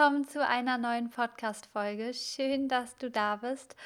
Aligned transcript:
Willkommen 0.00 0.26
zu 0.26 0.46
einer 0.46 0.78
neuen 0.78 1.10
Podcast-Folge. 1.10 2.14
Schön, 2.14 2.68
dass 2.68 2.96
du 2.96 3.10
da 3.10 3.36
bist. 3.36 3.76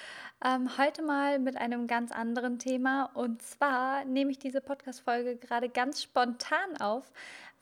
Ähm, 0.44 0.78
heute 0.78 1.02
mal 1.02 1.40
mit 1.40 1.56
einem 1.56 1.88
ganz 1.88 2.12
anderen 2.12 2.60
Thema. 2.60 3.10
Und 3.14 3.42
zwar 3.42 4.04
nehme 4.04 4.30
ich 4.30 4.38
diese 4.38 4.60
Podcast-Folge 4.60 5.34
gerade 5.34 5.68
ganz 5.68 6.04
spontan 6.04 6.76
auf, 6.78 7.10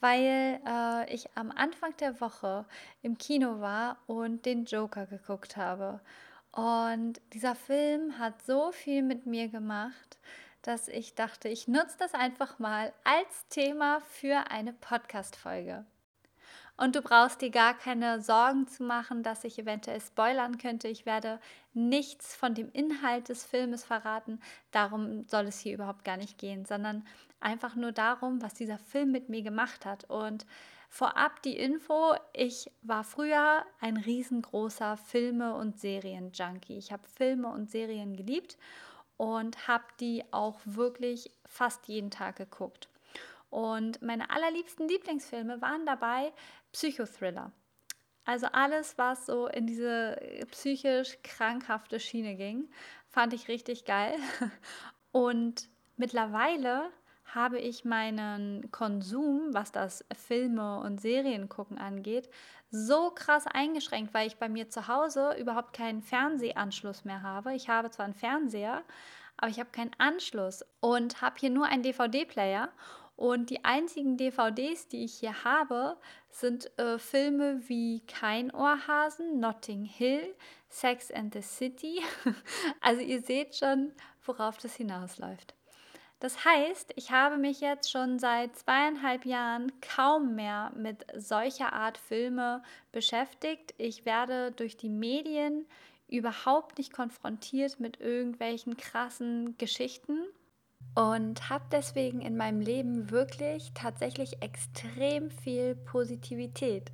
weil 0.00 0.60
äh, 0.68 1.14
ich 1.14 1.30
am 1.34 1.50
Anfang 1.50 1.96
der 1.96 2.20
Woche 2.20 2.66
im 3.00 3.16
Kino 3.16 3.60
war 3.60 3.96
und 4.06 4.44
den 4.44 4.66
Joker 4.66 5.06
geguckt 5.06 5.56
habe. 5.56 6.00
Und 6.50 7.22
dieser 7.32 7.54
Film 7.54 8.18
hat 8.18 8.42
so 8.42 8.70
viel 8.70 9.02
mit 9.02 9.24
mir 9.24 9.48
gemacht, 9.48 10.18
dass 10.60 10.88
ich 10.88 11.14
dachte, 11.14 11.48
ich 11.48 11.68
nutze 11.68 11.96
das 11.98 12.12
einfach 12.12 12.58
mal 12.58 12.92
als 13.02 13.48
Thema 13.48 14.00
für 14.00 14.50
eine 14.50 14.74
Podcast-Folge. 14.74 15.86
Und 16.76 16.96
du 16.96 17.02
brauchst 17.02 17.42
dir 17.42 17.50
gar 17.50 17.74
keine 17.74 18.20
Sorgen 18.22 18.66
zu 18.66 18.82
machen, 18.82 19.22
dass 19.22 19.44
ich 19.44 19.58
eventuell 19.58 20.00
spoilern 20.00 20.58
könnte. 20.58 20.88
Ich 20.88 21.06
werde 21.06 21.38
nichts 21.74 22.34
von 22.34 22.54
dem 22.54 22.70
Inhalt 22.72 23.28
des 23.28 23.44
Filmes 23.44 23.84
verraten. 23.84 24.40
Darum 24.70 25.26
soll 25.28 25.46
es 25.46 25.60
hier 25.60 25.74
überhaupt 25.74 26.04
gar 26.04 26.16
nicht 26.16 26.38
gehen, 26.38 26.64
sondern 26.64 27.04
einfach 27.40 27.76
nur 27.76 27.92
darum, 27.92 28.40
was 28.40 28.54
dieser 28.54 28.78
Film 28.78 29.12
mit 29.12 29.28
mir 29.28 29.42
gemacht 29.42 29.84
hat. 29.84 30.04
Und 30.04 30.46
vorab 30.88 31.42
die 31.42 31.56
Info, 31.56 32.14
ich 32.32 32.70
war 32.82 33.04
früher 33.04 33.64
ein 33.80 33.96
riesengroßer 33.96 34.96
Filme- 34.96 35.54
und 35.54 35.78
Serien-Junkie. 35.78 36.78
Ich 36.78 36.90
habe 36.90 37.06
Filme 37.06 37.48
und 37.48 37.70
Serien 37.70 38.16
geliebt 38.16 38.56
und 39.18 39.68
habe 39.68 39.84
die 40.00 40.24
auch 40.32 40.58
wirklich 40.64 41.30
fast 41.46 41.86
jeden 41.86 42.10
Tag 42.10 42.36
geguckt. 42.36 42.88
Und 43.52 44.00
meine 44.00 44.30
allerliebsten 44.30 44.88
Lieblingsfilme 44.88 45.60
waren 45.60 45.84
dabei 45.84 46.32
Psychothriller. 46.72 47.52
Also 48.24 48.46
alles, 48.46 48.96
was 48.96 49.26
so 49.26 49.46
in 49.46 49.66
diese 49.66 50.16
psychisch 50.50 51.18
krankhafte 51.22 52.00
Schiene 52.00 52.34
ging, 52.34 52.70
fand 53.10 53.34
ich 53.34 53.48
richtig 53.48 53.84
geil. 53.84 54.14
Und 55.12 55.68
mittlerweile 55.98 56.88
habe 57.26 57.58
ich 57.58 57.84
meinen 57.84 58.70
Konsum, 58.72 59.52
was 59.52 59.70
das 59.70 60.02
Filme 60.16 60.80
und 60.80 61.00
Serien 61.00 61.48
gucken 61.48 61.78
angeht, 61.78 62.30
so 62.70 63.10
krass 63.10 63.46
eingeschränkt, 63.46 64.14
weil 64.14 64.26
ich 64.26 64.36
bei 64.36 64.48
mir 64.48 64.70
zu 64.70 64.88
Hause 64.88 65.34
überhaupt 65.38 65.74
keinen 65.74 66.02
Fernsehanschluss 66.02 67.04
mehr 67.04 67.22
habe. 67.22 67.54
Ich 67.54 67.68
habe 67.68 67.90
zwar 67.90 68.04
einen 68.04 68.14
Fernseher, 68.14 68.82
aber 69.36 69.50
ich 69.50 69.60
habe 69.60 69.70
keinen 69.70 69.92
Anschluss 69.98 70.64
und 70.80 71.20
habe 71.20 71.36
hier 71.38 71.50
nur 71.50 71.66
einen 71.66 71.82
DVD-Player 71.82 72.68
und 73.22 73.50
die 73.50 73.64
einzigen 73.64 74.16
DVDs, 74.16 74.88
die 74.88 75.04
ich 75.04 75.14
hier 75.14 75.44
habe, 75.44 75.96
sind 76.28 76.76
äh, 76.76 76.98
Filme 76.98 77.68
wie 77.68 78.00
Kein 78.08 78.52
Ohrhasen, 78.52 79.38
Notting 79.38 79.84
Hill, 79.84 80.34
Sex 80.68 81.08
and 81.12 81.32
the 81.32 81.40
City. 81.40 82.02
also 82.80 83.00
ihr 83.00 83.22
seht 83.22 83.54
schon, 83.54 83.92
worauf 84.26 84.58
das 84.58 84.74
hinausläuft. 84.74 85.54
Das 86.18 86.44
heißt, 86.44 86.94
ich 86.96 87.12
habe 87.12 87.36
mich 87.36 87.60
jetzt 87.60 87.92
schon 87.92 88.18
seit 88.18 88.56
zweieinhalb 88.56 89.24
Jahren 89.24 89.70
kaum 89.80 90.34
mehr 90.34 90.72
mit 90.74 91.06
solcher 91.16 91.72
Art 91.72 91.98
Filme 91.98 92.60
beschäftigt. 92.90 93.72
Ich 93.78 94.04
werde 94.04 94.50
durch 94.50 94.76
die 94.76 94.88
Medien 94.88 95.64
überhaupt 96.08 96.76
nicht 96.76 96.92
konfrontiert 96.92 97.78
mit 97.78 98.00
irgendwelchen 98.00 98.76
krassen 98.76 99.56
Geschichten 99.58 100.24
und 100.94 101.48
habe 101.48 101.64
deswegen 101.70 102.20
in 102.20 102.36
meinem 102.36 102.60
Leben 102.60 103.10
wirklich 103.10 103.72
tatsächlich 103.74 104.42
extrem 104.42 105.30
viel 105.30 105.74
Positivität. 105.74 106.92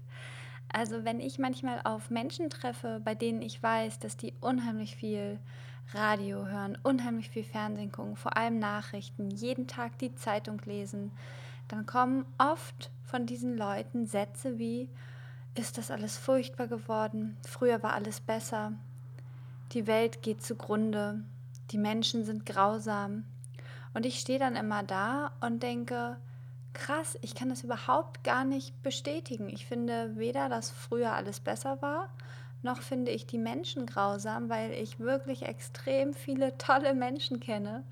Also 0.73 1.05
wenn 1.05 1.21
ich 1.21 1.39
manchmal 1.39 1.81
auf 1.85 2.11
Menschen 2.11 2.51
treffe, 2.51 3.01
bei 3.05 3.15
denen 3.15 3.43
ich 3.43 3.63
weiß, 3.63 3.99
dass 3.99 4.17
die 4.17 4.35
unheimlich 4.41 4.97
viel 4.97 5.39
Radio 5.95 6.47
hören, 6.47 6.77
unheimlich 6.83 7.31
viel 7.31 7.45
Fernsehen 7.45 7.91
gucken, 7.91 8.17
vor 8.17 8.37
allem 8.37 8.59
Nachrichten, 8.59 9.31
jeden 9.31 9.67
Tag 9.67 9.99
die 9.99 10.15
Zeitung 10.15 10.61
lesen, 10.67 11.11
dann 11.69 11.87
kommen 11.87 12.27
oft 12.37 12.91
von 13.05 13.27
diesen 13.27 13.57
Leuten 13.57 14.07
Sätze 14.07 14.59
wie, 14.59 14.91
ist 15.55 15.79
das 15.79 15.91
alles 15.91 16.19
furchtbar 16.19 16.67
geworden, 16.67 17.37
früher 17.47 17.83
war 17.83 17.95
alles 17.95 18.21
besser, 18.21 18.73
die 19.73 19.87
Welt 19.87 20.23
geht 20.23 20.43
zugrunde, 20.43 21.25
die 21.71 21.79
Menschen 21.79 22.25
sind 22.25 22.45
grausam, 22.45 23.25
und 23.95 24.07
ich 24.07 24.21
stehe 24.21 24.39
dann 24.39 24.57
immer 24.57 24.83
da 24.83 25.33
und 25.41 25.63
denke, 25.63 26.17
krass, 26.73 27.19
ich 27.23 27.35
kann 27.35 27.49
das 27.49 27.65
überhaupt 27.65 28.25
gar 28.25 28.45
nicht 28.45 28.83
bestätigen. 28.83 29.49
Ich 29.49 29.67
finde 29.67 30.17
weder, 30.17 30.49
dass 30.49 30.71
früher 30.71 31.13
alles 31.13 31.41
besser 31.41 31.81
war, 31.83 32.09
noch 32.63 32.83
finde 32.83 33.13
ich 33.13 33.27
die 33.27 33.39
Menschen 33.39 33.87
grausam, 33.87 34.49
weil 34.49 34.73
ich 34.73 34.99
wirklich 34.99 35.43
extrem 35.43 36.13
viele 36.13 36.59
tolle 36.59 36.95
Menschen 36.95 37.41
kenne 37.41 37.85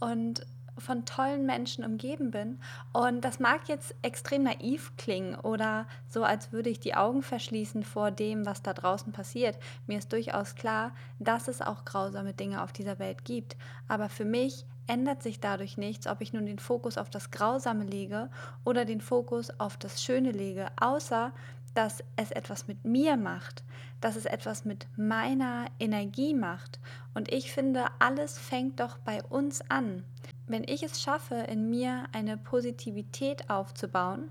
und 0.00 0.44
von 0.80 1.04
tollen 1.04 1.46
Menschen 1.46 1.84
umgeben 1.84 2.30
bin. 2.30 2.60
Und 2.92 3.22
das 3.22 3.40
mag 3.40 3.68
jetzt 3.68 3.94
extrem 4.02 4.44
naiv 4.44 4.92
klingen 4.96 5.34
oder 5.36 5.86
so, 6.08 6.24
als 6.24 6.52
würde 6.52 6.70
ich 6.70 6.80
die 6.80 6.94
Augen 6.94 7.22
verschließen 7.22 7.82
vor 7.82 8.10
dem, 8.10 8.46
was 8.46 8.62
da 8.62 8.72
draußen 8.72 9.12
passiert. 9.12 9.58
Mir 9.86 9.98
ist 9.98 10.12
durchaus 10.12 10.54
klar, 10.54 10.92
dass 11.18 11.48
es 11.48 11.62
auch 11.62 11.84
grausame 11.84 12.34
Dinge 12.34 12.62
auf 12.62 12.72
dieser 12.72 12.98
Welt 12.98 13.24
gibt. 13.24 13.56
Aber 13.88 14.08
für 14.08 14.24
mich 14.24 14.64
ändert 14.88 15.22
sich 15.22 15.38
dadurch 15.38 15.76
nichts, 15.76 16.06
ob 16.06 16.20
ich 16.20 16.32
nun 16.32 16.46
den 16.46 16.58
Fokus 16.58 16.98
auf 16.98 17.10
das 17.10 17.30
Grausame 17.30 17.84
lege 17.84 18.30
oder 18.64 18.84
den 18.84 19.00
Fokus 19.00 19.50
auf 19.60 19.76
das 19.76 20.02
Schöne 20.02 20.32
lege, 20.32 20.68
außer 20.80 21.32
dass 21.74 22.02
es 22.16 22.30
etwas 22.30 22.68
mit 22.68 22.84
mir 22.84 23.16
macht, 23.16 23.64
dass 24.00 24.16
es 24.16 24.24
etwas 24.24 24.64
mit 24.64 24.86
meiner 24.96 25.66
Energie 25.78 26.34
macht. 26.34 26.78
Und 27.14 27.32
ich 27.32 27.52
finde, 27.52 27.86
alles 27.98 28.38
fängt 28.38 28.80
doch 28.80 28.98
bei 28.98 29.22
uns 29.24 29.62
an. 29.70 30.04
Wenn 30.46 30.64
ich 30.64 30.82
es 30.82 31.02
schaffe, 31.02 31.34
in 31.34 31.70
mir 31.70 32.04
eine 32.12 32.36
Positivität 32.36 33.50
aufzubauen, 33.50 34.30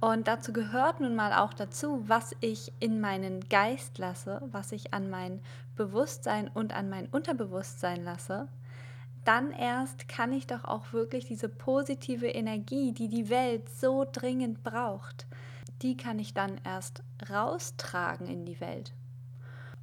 und 0.00 0.28
dazu 0.28 0.52
gehört 0.52 1.00
nun 1.00 1.14
mal 1.14 1.32
auch 1.32 1.54
dazu, 1.54 2.06
was 2.06 2.36
ich 2.40 2.72
in 2.80 3.00
meinen 3.00 3.40
Geist 3.48 3.96
lasse, 3.96 4.42
was 4.52 4.72
ich 4.72 4.92
an 4.92 5.08
mein 5.08 5.40
Bewusstsein 5.74 6.48
und 6.48 6.74
an 6.74 6.90
mein 6.90 7.06
Unterbewusstsein 7.06 8.04
lasse, 8.04 8.48
dann 9.24 9.50
erst 9.50 10.06
kann 10.06 10.32
ich 10.32 10.46
doch 10.46 10.64
auch 10.64 10.92
wirklich 10.92 11.26
diese 11.26 11.48
positive 11.48 12.28
Energie, 12.28 12.92
die 12.92 13.08
die 13.08 13.28
Welt 13.28 13.68
so 13.68 14.06
dringend 14.10 14.62
braucht, 14.62 15.25
die 15.82 15.96
kann 15.96 16.18
ich 16.18 16.34
dann 16.34 16.60
erst 16.64 17.02
raustragen 17.30 18.26
in 18.26 18.44
die 18.44 18.60
Welt. 18.60 18.92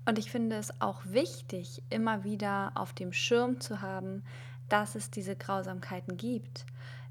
Und 0.05 0.19
ich 0.19 0.31
finde 0.31 0.57
es 0.57 0.81
auch 0.81 1.01
wichtig, 1.05 1.81
immer 1.89 2.23
wieder 2.23 2.71
auf 2.75 2.93
dem 2.93 3.13
Schirm 3.13 3.61
zu 3.61 3.81
haben, 3.81 4.23
dass 4.69 4.95
es 4.95 5.11
diese 5.11 5.35
Grausamkeiten 5.35 6.17
gibt. 6.17 6.65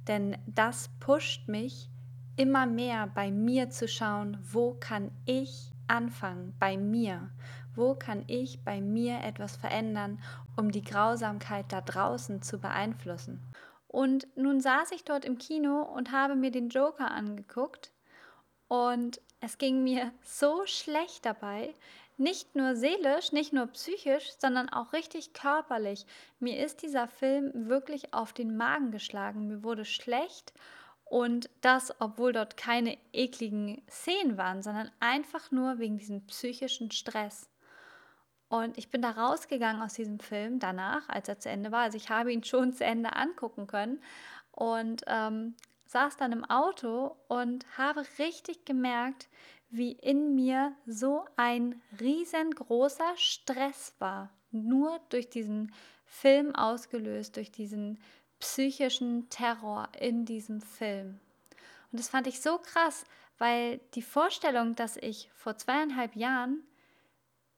Denn 0.08 0.36
das 0.46 0.90
pusht 1.00 1.48
mich 1.48 1.88
immer 2.36 2.66
mehr 2.66 3.06
bei 3.06 3.30
mir 3.30 3.70
zu 3.70 3.88
schauen, 3.88 4.38
wo 4.42 4.74
kann 4.74 5.10
ich 5.24 5.72
anfangen 5.86 6.54
bei 6.58 6.76
mir? 6.76 7.30
Wo 7.74 7.94
kann 7.94 8.24
ich 8.26 8.64
bei 8.64 8.80
mir 8.80 9.20
etwas 9.22 9.56
verändern, 9.56 10.18
um 10.56 10.70
die 10.70 10.82
Grausamkeit 10.82 11.72
da 11.72 11.80
draußen 11.80 12.42
zu 12.42 12.58
beeinflussen? 12.58 13.40
Und 13.86 14.26
nun 14.36 14.60
saß 14.60 14.92
ich 14.92 15.04
dort 15.04 15.24
im 15.24 15.38
Kino 15.38 15.82
und 15.82 16.12
habe 16.12 16.34
mir 16.34 16.50
den 16.50 16.68
Joker 16.68 17.10
angeguckt 17.10 17.91
und 18.72 19.20
es 19.40 19.58
ging 19.58 19.84
mir 19.84 20.14
so 20.22 20.64
schlecht 20.64 21.26
dabei, 21.26 21.74
nicht 22.16 22.56
nur 22.56 22.74
seelisch, 22.74 23.30
nicht 23.30 23.52
nur 23.52 23.66
psychisch, 23.66 24.30
sondern 24.38 24.70
auch 24.70 24.94
richtig 24.94 25.34
körperlich. 25.34 26.06
Mir 26.40 26.64
ist 26.64 26.80
dieser 26.80 27.06
Film 27.06 27.68
wirklich 27.68 28.14
auf 28.14 28.32
den 28.32 28.56
Magen 28.56 28.90
geschlagen. 28.90 29.46
Mir 29.46 29.62
wurde 29.62 29.84
schlecht 29.84 30.54
und 31.04 31.50
das, 31.60 31.94
obwohl 32.00 32.32
dort 32.32 32.56
keine 32.56 32.96
ekligen 33.12 33.82
Szenen 33.90 34.38
waren, 34.38 34.62
sondern 34.62 34.90
einfach 35.00 35.50
nur 35.50 35.78
wegen 35.78 35.98
diesem 35.98 36.24
psychischen 36.24 36.90
Stress. 36.92 37.50
Und 38.48 38.78
ich 38.78 38.88
bin 38.88 39.02
da 39.02 39.10
rausgegangen 39.10 39.82
aus 39.82 39.92
diesem 39.92 40.18
Film 40.18 40.60
danach, 40.60 41.06
als 41.10 41.28
er 41.28 41.38
zu 41.38 41.50
Ende 41.50 41.72
war. 41.72 41.82
Also 41.82 41.98
ich 41.98 42.08
habe 42.08 42.32
ihn 42.32 42.42
schon 42.42 42.72
zu 42.72 42.86
Ende 42.86 43.16
angucken 43.16 43.66
können 43.66 44.00
und 44.50 45.02
ähm, 45.08 45.56
saß 45.92 46.16
dann 46.16 46.32
im 46.32 46.44
Auto 46.46 47.16
und 47.28 47.66
habe 47.76 48.04
richtig 48.18 48.64
gemerkt, 48.64 49.28
wie 49.68 49.92
in 49.92 50.34
mir 50.34 50.74
so 50.86 51.24
ein 51.36 51.80
riesengroßer 52.00 53.16
Stress 53.16 53.94
war, 53.98 54.30
nur 54.50 55.00
durch 55.10 55.28
diesen 55.28 55.72
Film 56.06 56.54
ausgelöst, 56.54 57.36
durch 57.36 57.52
diesen 57.52 57.98
psychischen 58.40 59.28
Terror 59.28 59.88
in 59.98 60.24
diesem 60.24 60.60
Film. 60.60 61.20
Und 61.90 62.00
das 62.00 62.08
fand 62.08 62.26
ich 62.26 62.40
so 62.40 62.58
krass, 62.58 63.04
weil 63.38 63.78
die 63.94 64.02
Vorstellung, 64.02 64.74
dass 64.74 64.96
ich 64.96 65.30
vor 65.34 65.56
zweieinhalb 65.58 66.16
Jahren 66.16 66.62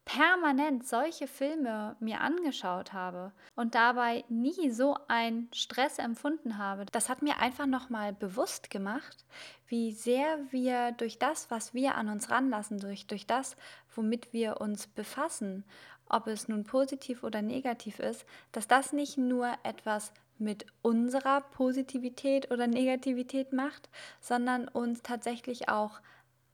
permanent 0.04 0.86
solche 0.86 1.26
Filme 1.26 1.96
mir 1.98 2.20
angeschaut 2.20 2.92
habe 2.92 3.32
und 3.56 3.74
dabei 3.74 4.24
nie 4.28 4.70
so 4.70 4.96
einen 5.08 5.48
Stress 5.52 5.98
empfunden 5.98 6.58
habe, 6.58 6.84
das 6.86 7.08
hat 7.08 7.22
mir 7.22 7.38
einfach 7.38 7.66
nochmal 7.66 8.12
bewusst 8.12 8.70
gemacht, 8.70 9.24
wie 9.66 9.92
sehr 9.92 10.38
wir 10.50 10.92
durch 10.92 11.18
das, 11.18 11.50
was 11.50 11.72
wir 11.72 11.94
an 11.94 12.08
uns 12.08 12.30
ranlassen, 12.30 12.78
durch, 12.78 13.06
durch 13.06 13.26
das, 13.26 13.56
womit 13.94 14.32
wir 14.32 14.60
uns 14.60 14.86
befassen, 14.86 15.64
ob 16.08 16.26
es 16.26 16.48
nun 16.48 16.64
positiv 16.64 17.22
oder 17.22 17.40
negativ 17.40 17.98
ist, 17.98 18.26
dass 18.52 18.68
das 18.68 18.92
nicht 18.92 19.16
nur 19.16 19.52
etwas 19.62 20.12
mit 20.38 20.66
unserer 20.82 21.40
Positivität 21.40 22.50
oder 22.50 22.66
Negativität 22.66 23.52
macht, 23.52 23.88
sondern 24.20 24.68
uns 24.68 25.02
tatsächlich 25.02 25.68
auch 25.68 26.00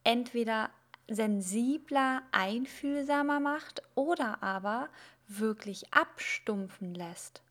entweder 0.04 0.70
sensibler, 1.10 2.22
einfühlsamer 2.32 3.40
macht 3.40 3.82
oder 3.94 4.42
aber 4.42 4.88
wirklich 5.28 5.92
abstumpfen 5.92 6.94
lässt. 6.94 7.42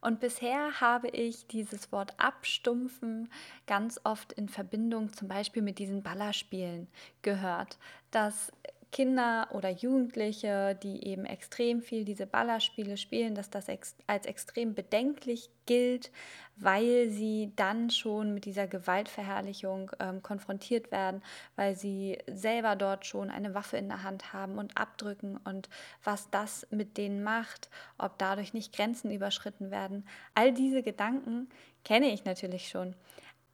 Und 0.00 0.20
bisher 0.20 0.82
habe 0.82 1.08
ich 1.08 1.46
dieses 1.46 1.90
Wort 1.90 2.12
abstumpfen 2.18 3.30
ganz 3.66 3.98
oft 4.04 4.34
in 4.34 4.50
Verbindung 4.50 5.10
zum 5.14 5.28
Beispiel 5.28 5.62
mit 5.62 5.78
diesen 5.78 6.02
Ballerspielen 6.02 6.88
gehört, 7.22 7.78
dass 8.10 8.52
Kinder 8.94 9.48
oder 9.50 9.70
Jugendliche, 9.70 10.78
die 10.80 11.04
eben 11.08 11.24
extrem 11.24 11.82
viel 11.82 12.04
diese 12.04 12.26
Ballerspiele 12.26 12.96
spielen, 12.96 13.34
dass 13.34 13.50
das 13.50 13.68
ex 13.68 13.96
als 14.06 14.24
extrem 14.24 14.72
bedenklich 14.72 15.50
gilt, 15.66 16.12
weil 16.54 17.10
sie 17.10 17.50
dann 17.56 17.90
schon 17.90 18.32
mit 18.32 18.44
dieser 18.44 18.68
Gewaltverherrlichung 18.68 19.90
ähm, 19.98 20.22
konfrontiert 20.22 20.92
werden, 20.92 21.24
weil 21.56 21.74
sie 21.74 22.18
selber 22.28 22.76
dort 22.76 23.04
schon 23.04 23.30
eine 23.30 23.52
Waffe 23.52 23.78
in 23.78 23.88
der 23.88 24.04
Hand 24.04 24.32
haben 24.32 24.58
und 24.58 24.78
abdrücken 24.78 25.38
und 25.38 25.68
was 26.04 26.30
das 26.30 26.64
mit 26.70 26.96
denen 26.96 27.24
macht, 27.24 27.70
ob 27.98 28.16
dadurch 28.18 28.54
nicht 28.54 28.72
Grenzen 28.72 29.10
überschritten 29.10 29.72
werden. 29.72 30.06
All 30.36 30.52
diese 30.52 30.84
Gedanken 30.84 31.48
kenne 31.84 32.12
ich 32.12 32.24
natürlich 32.24 32.68
schon. 32.68 32.94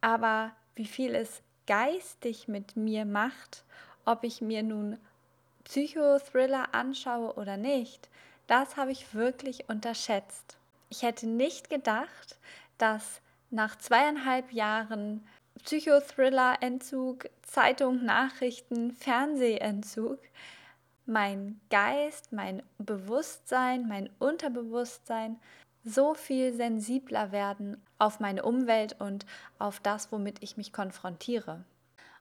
Aber 0.03 0.53
wie 0.75 0.85
viel 0.85 1.15
es 1.15 1.43
geistig 1.67 2.47
mit 2.47 2.77
mir 2.77 3.07
macht, 3.07 3.65
ob 4.05 4.25
ich 4.25 4.43
mir 4.43 4.63
nun 4.63 4.99
Psychothriller 5.65 6.75
anschaue 6.75 7.35
oder 7.35 7.57
nicht, 7.57 8.09
das 8.47 8.77
habe 8.77 8.93
ich 8.93 9.15
wirklich 9.15 9.69
unterschätzt. 9.69 10.57
Ich 10.89 11.03
hätte 11.03 11.27
nicht 11.27 11.71
gedacht, 11.71 12.39
dass 12.79 13.21
nach 13.51 13.77
zweieinhalb 13.77 14.53
Jahren 14.53 15.27
Psychothriller-Entzug, 15.65 17.29
Zeitung, 17.43 18.05
Nachrichten, 18.05 18.93
Fernsehentzug 18.93 20.19
mein 21.07 21.61
Geist, 21.71 22.33
mein 22.33 22.63
Bewusstsein, 22.79 23.89
mein 23.89 24.11
Unterbewusstsein 24.19 25.39
so 25.85 26.15
viel 26.15 26.53
sensibler 26.53 27.33
werden 27.33 27.83
auf 27.99 28.21
meine 28.21 28.45
Umwelt 28.45 29.01
und 29.01 29.27
auf 29.59 29.81
das, 29.81 30.13
womit 30.13 30.43
ich 30.43 30.56
mich 30.56 30.73
konfrontiere. 30.73 31.65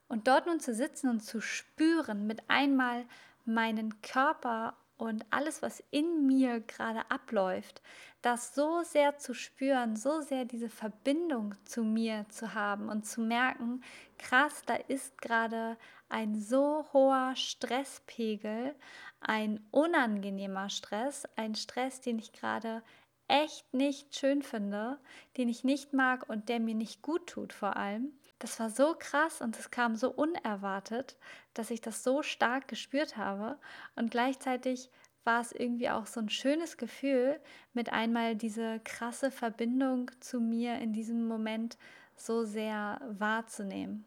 Und 0.08 0.28
dort 0.28 0.48
nun 0.48 0.60
zu 0.60 0.74
sitzen 0.74 1.10
und 1.10 1.22
zu 1.22 1.40
spüren, 1.40 2.26
mit 2.26 2.42
einmal 2.48 3.06
meinen 3.50 4.02
Körper 4.02 4.78
und 4.98 5.26
alles, 5.30 5.62
was 5.62 5.84
in 5.92 6.28
mir 6.28 6.60
gerade 6.60 7.10
abläuft, 7.10 7.82
das 8.22 8.54
so 8.54 8.84
sehr 8.84 9.18
zu 9.18 9.34
spüren, 9.34 9.96
so 9.96 10.22
sehr 10.22 10.44
diese 10.44 10.70
Verbindung 10.70 11.56
zu 11.64 11.84
mir 11.84 12.26
zu 12.30 12.54
haben 12.54 12.90
und 12.90 13.06
zu 13.06 13.22
merken, 13.22 13.82
krass, 14.18 14.62
da 14.66 14.76
ist 14.76 15.22
gerade 15.22 15.78
ein 16.10 16.36
so 16.36 16.86
hoher 16.92 17.36
Stresspegel, 17.36 18.76
ein 19.22 19.66
unangenehmer 19.72 20.70
Stress, 20.70 21.24
ein 21.38 21.56
Stress, 21.56 22.02
den 22.02 22.20
ich 22.20 22.34
gerade 22.34 22.84
echt 23.30 23.74
nicht 23.74 24.18
schön 24.18 24.42
finde, 24.42 25.00
den 25.38 25.48
ich 25.48 25.64
nicht 25.64 25.94
mag 25.94 26.28
und 26.28 26.50
der 26.50 26.60
mir 26.60 26.76
nicht 26.76 27.02
gut 27.02 27.28
tut 27.28 27.54
vor 27.54 27.78
allem. 27.78 28.19
Das 28.40 28.58
war 28.62 28.70
so 28.70 28.96
krass 28.98 29.42
und 29.42 29.60
es 29.60 29.70
kam 29.70 29.98
so 29.98 30.10
unerwartet, 30.12 31.18
dass 31.54 31.72
ich 31.72 31.82
das 31.82 32.04
so 32.04 32.24
stark 32.24 32.70
gespürt 32.70 33.18
habe. 33.18 33.60
Und 33.98 34.12
gleichzeitig 34.12 34.90
war 35.26 35.42
es 35.42 35.52
irgendwie 35.52 35.90
auch 35.90 36.06
so 36.06 36.22
ein 36.22 36.30
schönes 36.30 36.78
Gefühl, 36.78 37.42
mit 37.74 37.92
einmal 37.92 38.38
diese 38.38 38.80
krasse 38.86 39.30
Verbindung 39.30 40.10
zu 40.22 40.40
mir 40.40 40.76
in 40.80 40.94
diesem 40.94 41.28
Moment 41.28 41.78
so 42.16 42.46
sehr 42.46 43.02
wahrzunehmen. 43.10 44.06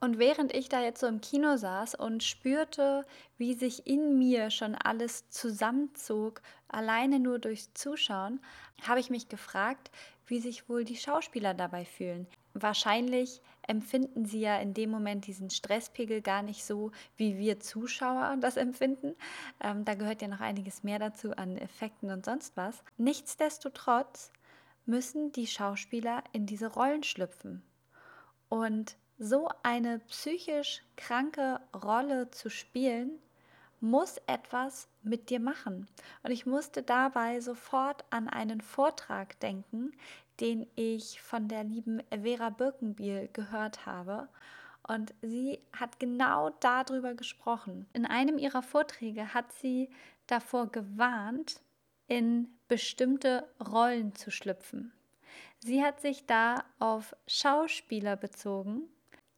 Und 0.00 0.20
während 0.20 0.54
ich 0.54 0.68
da 0.68 0.80
jetzt 0.80 1.00
so 1.00 1.08
im 1.08 1.20
Kino 1.20 1.56
saß 1.56 1.96
und 1.96 2.22
spürte, 2.22 3.04
wie 3.36 3.54
sich 3.54 3.88
in 3.88 4.16
mir 4.16 4.50
schon 4.50 4.76
alles 4.76 5.28
zusammenzog, 5.30 6.40
alleine 6.68 7.18
nur 7.18 7.40
durchs 7.40 7.74
Zuschauen, 7.74 8.40
habe 8.82 9.00
ich 9.00 9.10
mich 9.10 9.28
gefragt, 9.28 9.90
wie 10.26 10.38
sich 10.38 10.68
wohl 10.68 10.84
die 10.84 10.96
Schauspieler 10.96 11.54
dabei 11.54 11.84
fühlen 11.84 12.28
wahrscheinlich 12.62 13.40
empfinden 13.66 14.24
sie 14.24 14.40
ja 14.40 14.58
in 14.58 14.74
dem 14.74 14.90
Moment 14.90 15.26
diesen 15.26 15.50
Stresspegel 15.50 16.22
gar 16.22 16.42
nicht 16.42 16.64
so, 16.64 16.90
wie 17.16 17.38
wir 17.38 17.60
Zuschauer 17.60 18.36
das 18.40 18.56
empfinden. 18.56 19.14
Ähm, 19.60 19.84
da 19.84 19.94
gehört 19.94 20.22
ja 20.22 20.28
noch 20.28 20.40
einiges 20.40 20.82
mehr 20.82 20.98
dazu 20.98 21.36
an 21.36 21.58
Effekten 21.58 22.10
und 22.10 22.24
sonst 22.24 22.56
was. 22.56 22.82
Nichtsdestotrotz 22.96 24.32
müssen 24.86 25.32
die 25.32 25.46
Schauspieler 25.46 26.24
in 26.32 26.46
diese 26.46 26.72
Rollen 26.72 27.02
schlüpfen. 27.02 27.62
Und 28.48 28.96
so 29.18 29.48
eine 29.62 29.98
psychisch 30.00 30.82
kranke 30.96 31.60
Rolle 31.74 32.30
zu 32.30 32.48
spielen, 32.48 33.18
muss 33.80 34.16
etwas 34.26 34.88
mit 35.02 35.30
dir 35.30 35.40
machen. 35.40 35.86
Und 36.22 36.30
ich 36.30 36.46
musste 36.46 36.82
dabei 36.82 37.40
sofort 37.40 38.04
an 38.10 38.28
einen 38.28 38.60
Vortrag 38.60 39.38
denken, 39.40 39.92
den 40.40 40.66
ich 40.76 41.20
von 41.20 41.48
der 41.48 41.64
lieben 41.64 42.02
Vera 42.10 42.50
Birkenbiel 42.50 43.28
gehört 43.32 43.86
habe. 43.86 44.28
Und 44.86 45.12
sie 45.20 45.60
hat 45.72 45.98
genau 45.98 46.50
darüber 46.60 47.14
gesprochen. 47.14 47.86
In 47.92 48.06
einem 48.06 48.38
ihrer 48.38 48.62
Vorträge 48.62 49.34
hat 49.34 49.52
sie 49.52 49.90
davor 50.26 50.70
gewarnt, 50.70 51.60
in 52.06 52.48
bestimmte 52.68 53.46
Rollen 53.60 54.14
zu 54.14 54.30
schlüpfen. 54.30 54.92
Sie 55.58 55.82
hat 55.82 56.00
sich 56.00 56.26
da 56.26 56.64
auf 56.78 57.14
Schauspieler 57.26 58.16
bezogen, 58.16 58.82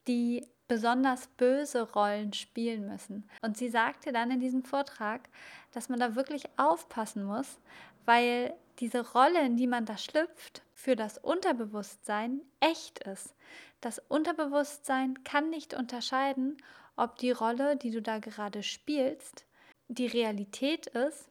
die 0.07 0.47
besonders 0.67 1.27
böse 1.27 1.91
Rollen 1.91 2.31
spielen 2.31 2.87
müssen. 2.87 3.29
Und 3.41 3.57
sie 3.57 3.67
sagte 3.69 4.13
dann 4.13 4.31
in 4.31 4.39
diesem 4.39 4.63
Vortrag, 4.63 5.27
dass 5.73 5.89
man 5.89 5.99
da 5.99 6.15
wirklich 6.15 6.45
aufpassen 6.55 7.25
muss, 7.25 7.59
weil 8.05 8.53
diese 8.79 9.11
Rolle, 9.11 9.41
in 9.45 9.57
die 9.57 9.67
man 9.67 9.85
da 9.85 9.97
schlüpft, 9.97 10.63
für 10.81 10.95
das 10.95 11.19
Unterbewusstsein 11.19 12.41
echt 12.59 12.99
ist. 12.99 13.35
Das 13.81 13.99
Unterbewusstsein 13.99 15.23
kann 15.23 15.49
nicht 15.49 15.75
unterscheiden, 15.75 16.57
ob 16.95 17.17
die 17.17 17.31
Rolle, 17.31 17.77
die 17.77 17.91
du 17.91 18.01
da 18.01 18.19
gerade 18.19 18.63
spielst, 18.63 19.45
die 19.87 20.07
Realität 20.07 20.87
ist 20.87 21.29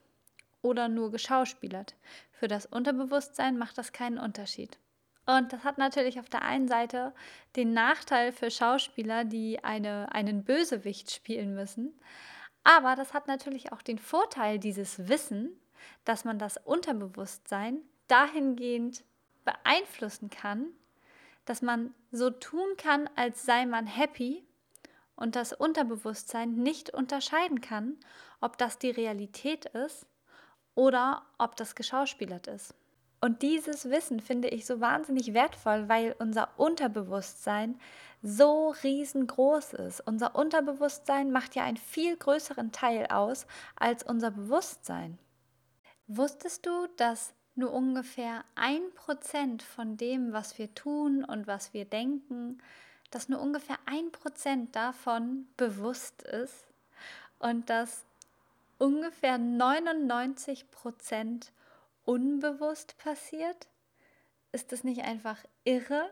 oder 0.61 0.87
nur 0.87 1.11
geschauspielert. 1.11 1.95
Für 2.31 2.47
das 2.47 2.65
Unterbewusstsein 2.65 3.57
macht 3.57 3.77
das 3.77 3.91
keinen 3.91 4.17
Unterschied. 4.17 4.77
Und 5.25 5.53
das 5.53 5.63
hat 5.63 5.77
natürlich 5.77 6.19
auf 6.19 6.29
der 6.29 6.43
einen 6.43 6.67
Seite 6.67 7.13
den 7.55 7.73
Nachteil 7.73 8.31
für 8.31 8.49
Schauspieler, 8.49 9.25
die 9.25 9.63
eine, 9.63 10.11
einen 10.13 10.43
Bösewicht 10.43 11.11
spielen 11.11 11.53
müssen. 11.53 11.99
Aber 12.63 12.95
das 12.95 13.13
hat 13.13 13.27
natürlich 13.27 13.71
auch 13.71 13.81
den 13.81 13.99
Vorteil, 13.99 14.59
dieses 14.59 15.09
Wissen, 15.09 15.59
dass 16.05 16.25
man 16.25 16.39
das 16.39 16.57
Unterbewusstsein 16.57 17.81
dahingehend 18.07 19.03
beeinflussen 19.43 20.29
kann, 20.29 20.67
dass 21.45 21.61
man 21.61 21.93
so 22.11 22.29
tun 22.29 22.77
kann, 22.77 23.09
als 23.15 23.43
sei 23.43 23.65
man 23.65 23.87
happy 23.87 24.45
und 25.15 25.35
das 25.35 25.53
Unterbewusstsein 25.53 26.55
nicht 26.55 26.91
unterscheiden 26.93 27.61
kann, 27.61 27.97
ob 28.39 28.57
das 28.57 28.77
die 28.79 28.91
Realität 28.91 29.65
ist 29.65 30.05
oder 30.75 31.23
ob 31.37 31.55
das 31.55 31.75
geschauspielert 31.75 32.47
ist. 32.47 32.73
Und 33.23 33.43
dieses 33.43 33.89
Wissen 33.89 34.19
finde 34.19 34.47
ich 34.47 34.65
so 34.65 34.81
wahnsinnig 34.81 35.35
wertvoll, 35.35 35.87
weil 35.87 36.15
unser 36.17 36.49
Unterbewusstsein 36.57 37.79
so 38.23 38.73
riesengroß 38.83 39.73
ist. 39.73 40.01
Unser 40.01 40.35
Unterbewusstsein 40.35 41.31
macht 41.31 41.53
ja 41.55 41.63
einen 41.63 41.77
viel 41.77 42.17
größeren 42.17 42.71
Teil 42.71 43.07
aus 43.07 43.45
als 43.75 44.01
unser 44.01 44.31
Bewusstsein. 44.31 45.19
Wusstest 46.07 46.65
du, 46.65 46.87
dass 46.97 47.33
nur 47.61 47.71
ungefähr 47.73 48.43
ein 48.55 48.81
Prozent 48.95 49.63
von 49.63 49.95
dem, 49.95 50.33
was 50.33 50.57
wir 50.57 50.73
tun 50.73 51.23
und 51.23 51.47
was 51.47 51.73
wir 51.73 51.85
denken, 51.85 52.61
dass 53.11 53.29
nur 53.29 53.39
ungefähr 53.39 53.77
ein 53.85 54.11
Prozent 54.11 54.75
davon 54.75 55.47
bewusst 55.57 56.23
ist 56.23 56.65
und 57.39 57.69
dass 57.69 58.03
ungefähr 58.79 59.37
99 59.37 60.71
Prozent 60.71 61.51
unbewusst 62.03 62.97
passiert? 62.97 63.67
Ist 64.51 64.71
das 64.71 64.83
nicht 64.83 65.03
einfach 65.03 65.37
irre? 65.63 66.09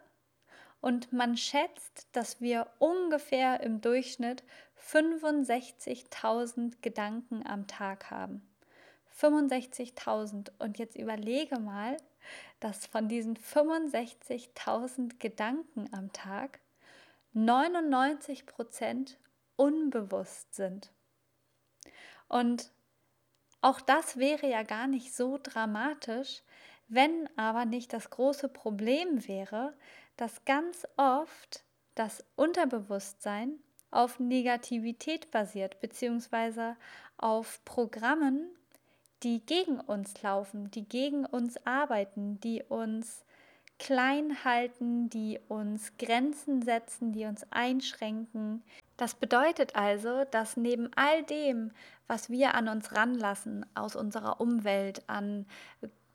Und 0.81 1.11
man 1.11 1.35
schätzt, 1.35 2.07
dass 2.13 2.39
wir 2.39 2.67
ungefähr 2.77 3.61
im 3.61 3.81
Durchschnitt 3.81 4.43
65.000 4.87 6.75
Gedanken 6.81 7.45
am 7.45 7.67
Tag 7.67 8.11
haben. 8.11 8.48
65.000. 9.19 10.51
Und 10.59 10.77
jetzt 10.77 10.95
überlege 10.95 11.59
mal, 11.59 11.97
dass 12.59 12.85
von 12.85 13.07
diesen 13.07 13.37
65.000 13.37 15.19
Gedanken 15.19 15.89
am 15.93 16.11
Tag 16.13 16.59
99 17.33 18.45
Prozent 18.45 19.17
unbewusst 19.55 20.53
sind. 20.55 20.91
Und 22.27 22.71
auch 23.61 23.81
das 23.81 24.17
wäre 24.17 24.49
ja 24.49 24.63
gar 24.63 24.87
nicht 24.87 25.13
so 25.13 25.39
dramatisch, 25.41 26.43
wenn 26.87 27.29
aber 27.37 27.65
nicht 27.65 27.93
das 27.93 28.09
große 28.09 28.49
Problem 28.49 29.27
wäre, 29.27 29.73
dass 30.17 30.45
ganz 30.45 30.87
oft 30.97 31.63
das 31.95 32.23
Unterbewusstsein 32.35 33.59
auf 33.91 34.19
Negativität 34.19 35.31
basiert, 35.31 35.79
beziehungsweise 35.81 36.77
auf 37.17 37.63
Programmen, 37.65 38.49
die 39.23 39.45
gegen 39.45 39.79
uns 39.79 40.21
laufen, 40.21 40.71
die 40.71 40.87
gegen 40.87 41.25
uns 41.25 41.57
arbeiten, 41.65 42.39
die 42.39 42.63
uns 42.63 43.23
klein 43.79 44.43
halten, 44.43 45.09
die 45.09 45.39
uns 45.47 45.97
Grenzen 45.97 46.61
setzen, 46.61 47.13
die 47.13 47.25
uns 47.25 47.45
einschränken. 47.49 48.61
Das 48.97 49.15
bedeutet 49.15 49.75
also, 49.75 50.25
dass 50.31 50.57
neben 50.57 50.91
all 50.95 51.23
dem, 51.23 51.71
was 52.07 52.29
wir 52.29 52.53
an 52.55 52.67
uns 52.67 52.93
ranlassen 52.93 53.65
aus 53.75 53.95
unserer 53.95 54.41
Umwelt, 54.41 55.03
an 55.07 55.45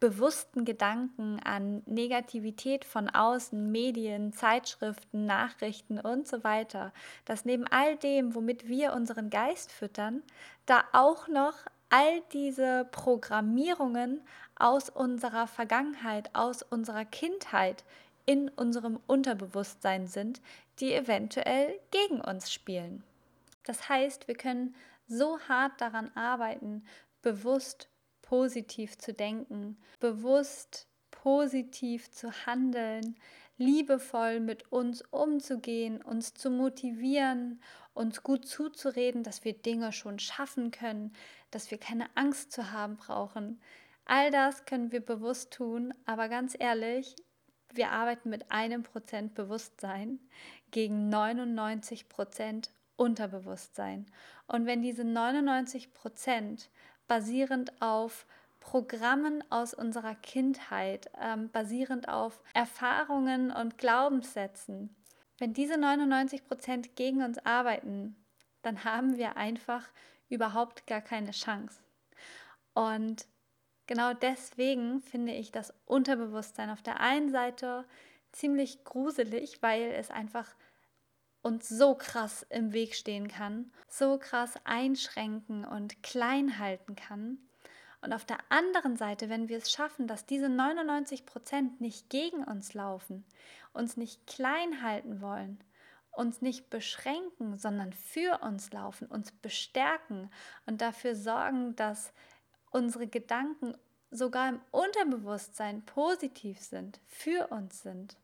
bewussten 0.01 0.67
Gedanken, 0.67 1.41
an 1.43 1.83
Negativität 1.87 2.85
von 2.85 3.09
außen, 3.09 3.73
Medien, 3.73 4.35
Zeitschriften, 4.35 5.25
Nachrichten 5.25 5.99
und 5.99 6.29
so 6.29 6.45
weiter, 6.45 6.93
dass 7.25 7.47
neben 7.47 7.67
all 7.69 7.97
dem, 7.97 8.35
womit 8.35 8.69
wir 8.69 8.93
unseren 8.93 9.31
Geist 9.31 9.73
füttern, 9.73 10.23
da 10.67 10.85
auch 10.93 11.27
noch 11.29 11.55
all 11.95 12.23
diese 12.33 12.89
Programmierungen 12.91 14.21
aus 14.57 14.91
unserer 14.91 15.47
Vergangenheit, 15.47 16.29
aus 16.33 16.65
unserer 16.65 17.05
Kindheit 17.05 17.85
in 18.27 18.49
unserem 18.49 18.99
Unterbewusstsein 19.07 20.09
sind, 20.09 20.43
die 20.81 20.93
eventuell 20.93 21.79
gegen 21.93 22.21
uns 22.21 22.53
spielen. 22.53 23.05
Das 23.63 23.89
heißt, 23.89 24.27
wir 24.27 24.35
können 24.35 24.75
so 25.07 25.39
hart 25.49 25.81
daran 25.81 26.11
arbeiten, 26.17 26.85
bewusst 27.23 27.89
positiv 28.23 28.99
zu 28.99 29.13
denken, 29.13 29.77
bewusst 30.01 30.89
positiv 31.13 32.11
zu 32.11 32.33
handeln, 32.45 33.15
liebevoll 33.57 34.41
mit 34.41 34.71
uns 34.73 35.03
umzugehen, 35.11 36.03
uns 36.03 36.35
zu 36.35 36.51
motivieren, 36.51 37.61
uns 37.93 38.23
gut 38.23 38.47
zuzureden, 38.47 39.23
dass 39.23 39.45
wir 39.45 39.53
Dinge 39.53 39.93
schon 39.93 40.19
schaffen 40.19 40.71
können, 40.71 41.13
dass 41.51 41.71
wir 41.71 41.79
keine 41.79 42.07
Angst 42.17 42.53
zu 42.53 42.73
haben 42.73 42.97
brauchen. 42.97 43.61
All 44.05 44.31
das 44.31 44.65
können 44.65 44.93
wir 44.93 45.01
bewusst 45.01 45.53
tun, 45.53 45.95
aber 46.05 46.29
ganz 46.29 46.57
ehrlich, 46.59 47.15
wir 47.73 47.91
arbeiten 47.91 48.31
mit 48.31 48.51
einem 48.51 48.83
Prozent 48.83 49.35
Bewusstsein 49.35 50.21
gegen 50.71 51.09
99 51.09 52.09
Prozent 52.09 52.71
Unterbewusstsein. 52.97 54.07
Und 54.47 54.67
wenn 54.67 54.83
diese 54.83 55.05
99 55.05 55.95
Prozent 55.95 56.71
basierend 57.09 57.73
auf 57.83 58.27
Programmen 58.65 59.45
aus 59.51 59.75
unserer 59.75 60.15
Kindheit, 60.15 61.11
ähm, 61.21 61.51
basierend 61.51 62.09
auf 62.09 62.43
Erfahrungen 62.55 63.51
und 63.51 63.77
Glaubenssätzen. 63.77 64.97
Wenn 65.39 65.53
diese 65.53 65.77
99 65.77 66.47
Prozent 66.47 66.97
gegen 66.97 67.23
uns 67.23 67.37
arbeiten, 67.45 68.17
dann 68.63 68.83
haben 68.85 69.19
wir 69.19 69.37
einfach 69.37 69.87
überhaupt 70.31 70.87
gar 70.87 71.03
keine 71.03 71.33
Chance. 71.33 71.83
Und 72.73 73.27
genau 73.87 74.15
deswegen 74.15 75.03
finde 75.03 75.35
ich 75.35 75.53
das 75.53 75.75
Unterbewusstsein 75.85 76.71
auf 76.71 76.81
der 76.81 77.01
einen 77.01 77.31
Seite 77.31 77.85
ziemlich 78.33 78.83
gruselig, 78.83 79.61
weil 79.61 79.93
es 79.93 80.11
einfach 80.11 80.49
uns 81.43 81.69
so 81.69 81.95
krass 81.95 82.47
im 82.49 82.73
Weg 82.73 82.95
stehen 82.95 83.29
kann, 83.29 83.71
so 83.89 84.19
krass 84.19 84.55
einschränken 84.65 85.67
und 85.67 86.03
klein 86.03 86.59
halten 86.59 86.97
kann. 86.97 87.39
Und 88.05 88.13
auf 88.13 88.27
der 88.27 88.39
anderen 88.51 88.99
Seite, 88.99 89.31
wenn 89.31 89.49
wir 89.49 89.57
es 89.57 89.73
schaffen, 89.73 90.07
dass 90.07 90.27
diese 90.27 90.51
99 90.51 91.25
Prozent 91.25 91.81
nicht 91.81 92.11
gegen 92.11 92.45
uns 92.45 92.75
laufen, 92.75 93.25
uns 93.73 93.97
nicht 93.97 94.27
klein 94.27 94.83
halten 94.83 95.23
wollen, 95.23 95.59
uns 96.11 96.43
nicht 96.43 96.69
beschränken, 96.69 97.57
sondern 97.57 97.95
für 97.95 98.43
uns 98.43 98.71
laufen, 98.73 99.07
uns 99.07 99.33
bestärken 99.33 100.31
und 100.67 100.83
dafür 100.83 101.17
sorgen, 101.17 101.77
dass 101.77 102.13
unsere 102.71 103.07
Gedanken 103.07 103.75
sogar 104.11 104.51
im 104.51 104.61
Unterbewusstsein 104.71 105.83
positiv 105.87 106.61
sind, 106.61 107.01
für 107.07 107.47
uns 107.47 107.81
sind, 107.81 108.19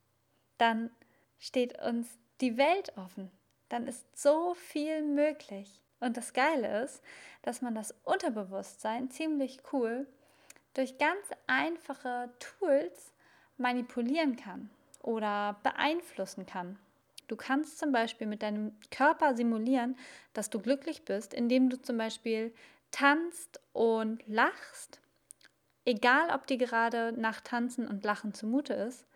dann 0.59 0.91
steht 1.39 1.81
uns 1.81 2.19
die 2.43 2.59
Welt 2.59 2.99
offen. 2.99 3.31
Dann 3.71 3.87
ist 3.87 4.05
so 4.15 4.53
viel 4.53 5.03
möglich. 5.03 5.81
Und 6.00 6.16
das 6.16 6.33
Geile 6.33 6.83
ist, 6.83 7.02
dass 7.42 7.62
man 7.62 7.75
das 7.75 7.95
Unterbewusstsein 8.04 9.11
ziemlich 9.11 9.59
cool 9.73 10.07
durch 10.75 10.99
ganz 10.99 11.26
einfache 11.47 12.30
Tools 12.38 13.12
manipulieren 13.59 14.37
kann 14.37 14.71
oder 15.02 15.61
beeinflussen 15.62 16.47
kann. 16.47 16.78
Du 17.28 17.37
kannst 17.37 17.78
zum 17.78 17.92
Beispiel 17.92 18.26
mit 18.26 18.42
deinem 18.42 18.73
Körper 18.90 19.37
simulieren, 19.37 19.97
dass 20.33 20.50
du 20.50 20.59
glücklich 20.59 21.04
bist, 21.04 21.33
indem 21.33 21.71
du 21.71 21.80
zum 21.80 21.97
Beispiel 21.97 22.52
tanzt 22.90 23.61
und 23.73 24.26
lachst, 24.26 25.00
egal 25.85 26.30
ob 26.35 26.47
dir 26.47 26.57
gerade 26.57 27.12
nach 27.12 27.40
Tanzen 27.40 27.87
und 27.87 28.04
Lachen 28.04 28.35
zumute 28.35 28.75
ist. 28.75 29.07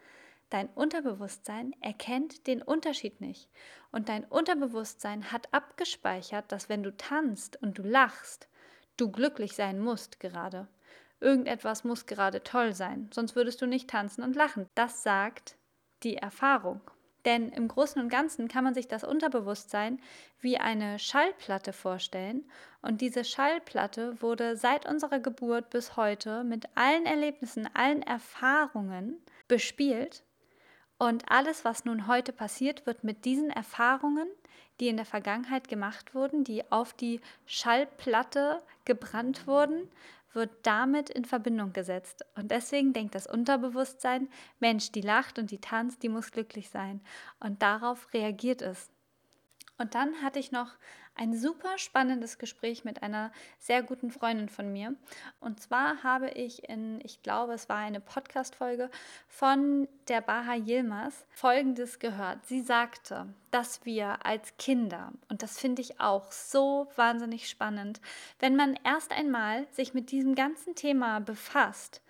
Dein 0.51 0.69
Unterbewusstsein 0.69 1.75
erkennt 1.81 2.47
den 2.47 2.63
Unterschied 2.63 3.21
nicht. 3.21 3.49
Und 3.95 4.09
dein 4.09 4.25
Unterbewusstsein 4.25 5.31
hat 5.31 5.47
abgespeichert, 5.55 6.51
dass 6.51 6.69
wenn 6.69 6.83
du 6.83 6.97
tanzt 6.97 7.63
und 7.63 7.79
du 7.79 7.85
lachst, 7.85 8.49
du 8.97 9.09
glücklich 9.09 9.55
sein 9.55 9.79
musst 9.79 10.19
gerade. 10.19 10.67
Irgendetwas 11.21 11.85
muss 11.85 12.07
gerade 12.07 12.43
toll 12.43 12.75
sein, 12.75 13.09
sonst 13.15 13.37
würdest 13.37 13.63
du 13.63 13.67
nicht 13.67 13.89
tanzen 13.89 14.25
und 14.25 14.35
lachen. 14.35 14.69
Das 14.75 15.05
sagt 15.05 15.55
die 16.03 16.17
Erfahrung. 16.17 16.81
Denn 17.25 17.51
im 17.51 17.69
Großen 17.69 18.03
und 18.03 18.09
Ganzen 18.09 18.49
kann 18.49 18.65
man 18.65 18.75
sich 18.75 18.89
das 18.89 19.05
Unterbewusstsein 19.05 20.01
wie 20.41 20.59
eine 20.59 20.99
Schallplatte 20.99 21.73
vorstellen. 21.73 22.51
Und 22.83 23.01
diese 23.01 23.23
Schallplatte 23.23 24.21
wurde 24.21 24.57
seit 24.57 24.89
unserer 24.89 25.21
Geburt 25.21 25.71
bis 25.71 25.97
heute 25.97 26.43
mit 26.43 26.67
allen 26.75 27.07
Erlebnissen, 27.07 27.69
allen 27.75 28.03
Erfahrungen 28.03 29.23
bespielt 29.47 30.24
und 31.05 31.31
alles, 31.31 31.65
was 31.65 31.85
nun 31.85 32.07
heute 32.07 32.33
passiert, 32.33 32.87
wird 32.87 33.05
mit 33.05 33.25
diesen 33.25 33.51
Erfahrungen, 33.51 34.29
die 34.81 34.89
in 34.89 34.97
der 34.97 35.07
Vergangenheit 35.07 35.69
gemacht 35.69 36.15
wurden, 36.15 36.45
die 36.45 36.71
auf 36.71 36.93
die 36.93 37.21
Schallplatte 37.47 38.63
gebrannt 38.85 39.47
wurden, 39.47 39.89
wird 40.33 40.51
damit 40.63 41.11
in 41.11 41.25
Verbindung 41.25 41.73
gesetzt. 41.73 42.25
Und 42.35 42.51
deswegen 42.51 42.93
denkt 42.93 43.15
das 43.15 43.27
Unterbewusstsein, 43.27 44.29
Mensch, 44.59 44.91
die 44.91 45.01
lacht 45.01 45.39
und 45.39 45.51
die 45.51 45.61
tanzt, 45.61 46.03
die 46.03 46.09
muss 46.09 46.33
glücklich 46.33 46.71
sein. 46.71 47.01
Und 47.39 47.63
darauf 47.63 48.13
reagiert 48.13 48.63
es. 48.63 48.91
Und 49.79 49.95
dann 49.95 50.23
hatte 50.23 50.39
ich 50.39 50.53
noch 50.53 50.73
ein 51.17 51.37
super 51.37 51.79
spannendes 51.79 52.39
Gespräch 52.39 52.85
mit 52.85 53.03
einer 53.03 53.33
sehr 53.59 53.83
guten 53.83 54.11
Freundin 54.11 54.49
von 54.49 54.73
mir. 54.73 54.95
Und 55.41 55.61
zwar 55.61 56.03
habe 56.03 56.31
ich 56.31 56.69
in, 56.69 57.01
ich 57.05 57.23
glaube, 57.23 57.53
es 57.53 57.69
war 57.69 57.77
eine 57.79 58.01
Podcast-Folge 58.01 58.91
von 59.29 59.89
der 60.09 60.21
Baha 60.21 60.55
Yilmaz 60.55 61.27
Folgendes 61.31 61.99
gehört. 61.99 62.45
Sie 62.47 62.63
sagte, 62.63 63.33
dass 63.51 63.85
wir 63.85 64.27
als 64.27 64.57
Kinder, 64.57 65.13
und 65.29 65.43
das 65.43 65.59
finde 65.59 65.83
ich 65.83 66.01
auch 66.01 66.33
so 66.33 66.89
wahnsinnig 66.97 67.49
spannend, 67.49 68.01
wenn 68.41 68.57
man 68.57 68.79
erst 68.85 69.13
einmal 69.13 69.67
sich 69.71 69.95
mit 69.95 70.11
diesem 70.11 70.35
ganzen 70.35 70.75
Thema 70.75 71.21
befasst 71.21 72.03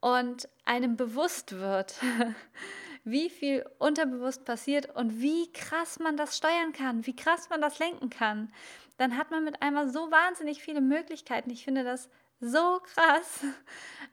und 0.00 0.48
einem 0.64 0.96
bewusst 0.96 1.52
wird, 1.52 1.94
wie 3.04 3.30
viel 3.30 3.64
unterbewusst 3.78 4.44
passiert 4.44 4.94
und 4.94 5.20
wie 5.20 5.50
krass 5.52 5.98
man 5.98 6.16
das 6.16 6.36
steuern 6.36 6.72
kann, 6.72 7.06
wie 7.06 7.16
krass 7.16 7.48
man 7.50 7.60
das 7.60 7.78
lenken 7.78 8.10
kann, 8.10 8.52
dann 8.98 9.16
hat 9.16 9.30
man 9.30 9.44
mit 9.44 9.62
einmal 9.62 9.88
so 9.88 10.10
wahnsinnig 10.10 10.62
viele 10.62 10.80
Möglichkeiten. 10.80 11.50
Ich 11.50 11.64
finde 11.64 11.84
das 11.84 12.08
so 12.40 12.80
krass. 12.94 13.44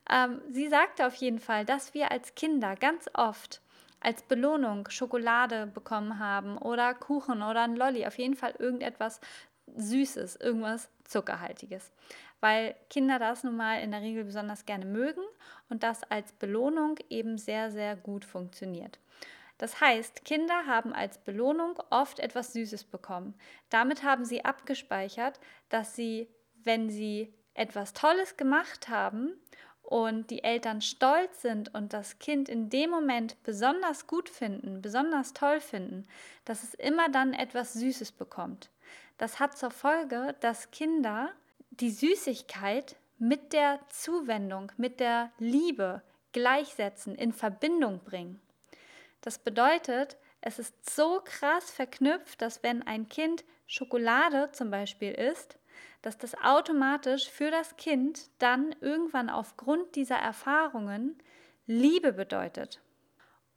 Ähm, 0.09 0.39
sie 0.49 0.69
sagte 0.69 1.05
auf 1.05 1.15
jeden 1.15 1.39
Fall, 1.39 1.65
dass 1.65 1.93
wir 1.93 2.11
als 2.11 2.33
Kinder 2.33 2.77
ganz 2.77 3.09
oft 3.13 3.61
als 3.99 4.21
Belohnung 4.23 4.89
Schokolade 4.89 5.67
bekommen 5.67 6.19
haben 6.19 6.57
oder 6.57 6.93
Kuchen 6.93 7.41
oder 7.41 7.63
ein 7.63 7.75
Lolli, 7.75 8.05
auf 8.05 8.17
jeden 8.17 8.35
Fall 8.35 8.53
irgendetwas 8.57 9.19
Süßes, 9.75 10.37
irgendwas 10.37 10.89
Zuckerhaltiges. 11.03 11.91
Weil 12.39 12.75
Kinder 12.89 13.19
das 13.19 13.43
nun 13.43 13.57
mal 13.57 13.81
in 13.81 13.91
der 13.91 14.01
Regel 14.01 14.23
besonders 14.23 14.65
gerne 14.65 14.85
mögen 14.85 15.23
und 15.69 15.83
das 15.83 16.03
als 16.03 16.31
Belohnung 16.33 16.97
eben 17.09 17.37
sehr, 17.37 17.71
sehr 17.71 17.95
gut 17.95 18.25
funktioniert. 18.25 18.99
Das 19.57 19.81
heißt, 19.81 20.23
Kinder 20.23 20.67
haben 20.67 20.93
als 20.93 21.17
Belohnung 21.17 21.79
oft 21.89 22.19
etwas 22.19 22.53
Süßes 22.53 22.83
bekommen. 22.83 23.33
Damit 23.69 24.03
haben 24.03 24.23
sie 24.23 24.45
abgespeichert, 24.45 25.39
dass 25.69 25.95
sie, 25.95 26.27
wenn 26.63 26.89
sie 26.89 27.33
etwas 27.55 27.93
Tolles 27.93 28.37
gemacht 28.37 28.87
haben 28.87 29.33
und 29.81 30.29
die 30.29 30.43
Eltern 30.43 30.81
stolz 30.81 31.41
sind 31.41 31.73
und 31.73 31.93
das 31.93 32.19
Kind 32.19 32.49
in 32.49 32.69
dem 32.69 32.91
Moment 32.91 33.41
besonders 33.43 34.05
gut 34.05 34.29
finden, 34.29 34.81
besonders 34.81 35.33
toll 35.33 35.59
finden, 35.59 36.05
dass 36.45 36.63
es 36.63 36.75
immer 36.75 37.09
dann 37.09 37.33
etwas 37.33 37.73
Süßes 37.73 38.11
bekommt. 38.11 38.69
Das 39.17 39.39
hat 39.39 39.57
zur 39.57 39.71
Folge, 39.71 40.35
dass 40.41 40.69
Kinder 40.69 41.31
die 41.79 41.91
Süßigkeit 41.91 42.95
mit 43.17 43.53
der 43.53 43.79
Zuwendung, 43.89 44.71
mit 44.77 44.99
der 44.99 45.31
Liebe 45.37 46.01
gleichsetzen, 46.31 47.15
in 47.15 47.33
Verbindung 47.33 47.99
bringen. 48.03 48.41
Das 49.21 49.39
bedeutet, 49.39 50.17
es 50.41 50.59
ist 50.59 50.89
so 50.89 51.21
krass 51.23 51.71
verknüpft, 51.71 52.41
dass 52.41 52.63
wenn 52.63 52.83
ein 52.83 53.09
Kind 53.09 53.43
Schokolade 53.65 54.49
zum 54.51 54.71
Beispiel 54.71 55.11
isst, 55.11 55.57
dass 56.01 56.17
das 56.17 56.35
automatisch 56.41 57.29
für 57.29 57.51
das 57.51 57.75
Kind 57.75 58.29
dann 58.39 58.75
irgendwann 58.81 59.29
aufgrund 59.29 59.95
dieser 59.95 60.17
Erfahrungen 60.17 61.17
Liebe 61.65 62.13
bedeutet. 62.13 62.79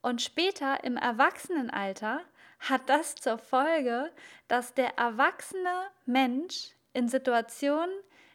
Und 0.03 0.23
später 0.23 0.83
im 0.83 0.97
Erwachsenenalter 0.97 2.23
hat 2.59 2.89
das 2.89 3.15
zur 3.15 3.39
Folge, 3.39 4.11
dass 4.49 4.75
der 4.75 4.99
erwachsene 4.99 5.87
Mensch 6.07 6.75
in 6.93 7.09
Situationen, 7.09 7.91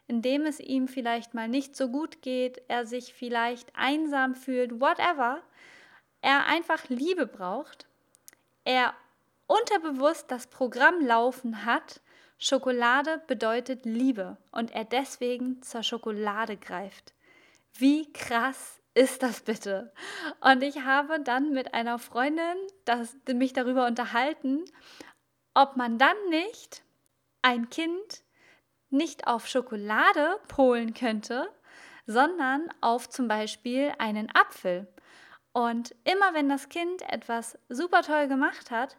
in 0.08 0.22
dem 0.22 0.46
es 0.46 0.60
ihm 0.60 0.88
vielleicht 0.88 1.34
mal 1.34 1.48
nicht 1.48 1.76
so 1.76 1.88
gut 1.88 2.22
geht, 2.22 2.62
er 2.68 2.86
sich 2.86 3.12
vielleicht 3.12 3.74
einsam 3.74 4.34
fühlt, 4.34 4.80
whatever, 4.80 5.42
er 6.20 6.46
einfach 6.46 6.88
Liebe 6.88 7.26
braucht, 7.26 7.86
er 8.64 8.94
unterbewusst 9.46 10.30
das 10.30 10.46
Programm 10.46 11.00
laufen 11.00 11.64
hat, 11.64 12.00
Schokolade 12.38 13.22
bedeutet 13.26 13.84
Liebe 13.84 14.36
und 14.50 14.72
er 14.72 14.84
deswegen 14.84 15.62
zur 15.62 15.82
Schokolade 15.82 16.56
greift. 16.56 17.14
Wie 17.72 18.12
krass 18.12 18.80
ist 18.94 19.22
das 19.22 19.40
bitte? 19.40 19.92
Und 20.40 20.62
ich 20.62 20.82
habe 20.82 21.20
dann 21.20 21.52
mit 21.52 21.74
einer 21.74 21.98
Freundin 21.98 22.56
das, 22.84 23.16
mich 23.32 23.52
darüber 23.52 23.86
unterhalten, 23.86 24.64
ob 25.54 25.76
man 25.76 25.98
dann 25.98 26.16
nicht 26.28 26.82
ein 27.42 27.70
Kind 27.70 28.22
nicht 28.90 29.26
auf 29.26 29.46
Schokolade 29.46 30.38
polen 30.48 30.94
könnte, 30.94 31.48
sondern 32.06 32.68
auf 32.80 33.08
zum 33.08 33.28
Beispiel 33.28 33.92
einen 33.98 34.28
Apfel. 34.34 34.86
Und 35.52 35.94
immer 36.04 36.34
wenn 36.34 36.48
das 36.48 36.68
Kind 36.68 37.02
etwas 37.10 37.58
super 37.68 38.02
toll 38.02 38.28
gemacht 38.28 38.70
hat, 38.70 38.96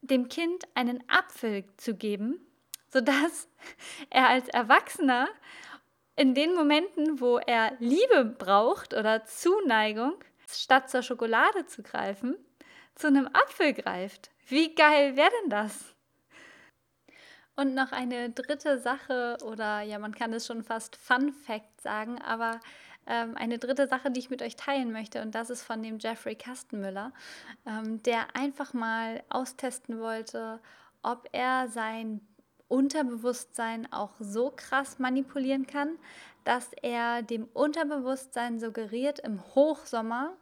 dem 0.00 0.28
Kind 0.28 0.64
einen 0.74 1.02
Apfel 1.08 1.64
zu 1.76 1.94
geben, 1.94 2.40
sodass 2.88 3.48
er 4.10 4.28
als 4.28 4.48
Erwachsener 4.48 5.28
in 6.14 6.34
den 6.34 6.54
Momenten, 6.54 7.20
wo 7.20 7.38
er 7.38 7.72
Liebe 7.78 8.24
braucht 8.24 8.94
oder 8.94 9.24
Zuneigung, 9.24 10.14
statt 10.48 10.88
zur 10.88 11.02
Schokolade 11.02 11.66
zu 11.66 11.82
greifen, 11.82 12.36
zu 12.94 13.08
einem 13.08 13.26
Apfel 13.26 13.74
greift. 13.74 14.30
Wie 14.46 14.74
geil 14.74 15.16
wäre 15.16 15.30
denn 15.42 15.50
das? 15.50 15.95
Und 17.56 17.74
noch 17.74 17.90
eine 17.90 18.30
dritte 18.30 18.78
Sache, 18.78 19.38
oder 19.42 19.80
ja, 19.80 19.98
man 19.98 20.14
kann 20.14 20.32
es 20.34 20.46
schon 20.46 20.62
fast 20.62 20.96
Fun 20.96 21.32
Fact 21.32 21.80
sagen, 21.80 22.20
aber 22.20 22.60
ähm, 23.06 23.34
eine 23.36 23.58
dritte 23.58 23.88
Sache, 23.88 24.10
die 24.10 24.20
ich 24.20 24.28
mit 24.28 24.42
euch 24.42 24.56
teilen 24.56 24.92
möchte, 24.92 25.22
und 25.22 25.34
das 25.34 25.48
ist 25.48 25.62
von 25.62 25.82
dem 25.82 25.98
Jeffrey 25.98 26.34
Kastenmüller, 26.34 27.12
ähm, 27.66 28.02
der 28.02 28.36
einfach 28.36 28.74
mal 28.74 29.22
austesten 29.30 30.00
wollte, 30.00 30.60
ob 31.02 31.28
er 31.32 31.68
sein 31.68 32.20
Unterbewusstsein 32.68 33.90
auch 33.90 34.12
so 34.18 34.52
krass 34.54 34.98
manipulieren 34.98 35.66
kann, 35.66 35.98
dass 36.44 36.72
er 36.82 37.22
dem 37.22 37.48
Unterbewusstsein 37.54 38.60
suggeriert 38.60 39.18
im 39.20 39.42
Hochsommer 39.54 40.36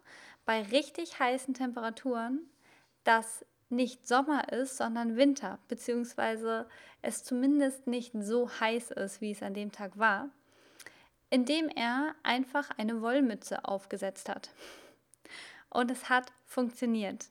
bei 0.46 0.62
richtig 0.62 1.20
heißen 1.20 1.54
Temperaturen, 1.54 2.40
dass 3.04 3.44
nicht 3.74 4.06
Sommer 4.06 4.52
ist, 4.52 4.76
sondern 4.76 5.16
Winter, 5.16 5.58
beziehungsweise 5.68 6.66
es 7.02 7.24
zumindest 7.24 7.86
nicht 7.86 8.12
so 8.18 8.48
heiß 8.60 8.92
ist, 8.92 9.20
wie 9.20 9.32
es 9.32 9.42
an 9.42 9.54
dem 9.54 9.72
Tag 9.72 9.98
war, 9.98 10.30
indem 11.30 11.68
er 11.68 12.14
einfach 12.22 12.70
eine 12.78 13.00
Wollmütze 13.02 13.64
aufgesetzt 13.64 14.28
hat. 14.28 14.50
Und 15.70 15.90
es 15.90 16.08
hat 16.08 16.32
funktioniert. 16.44 17.26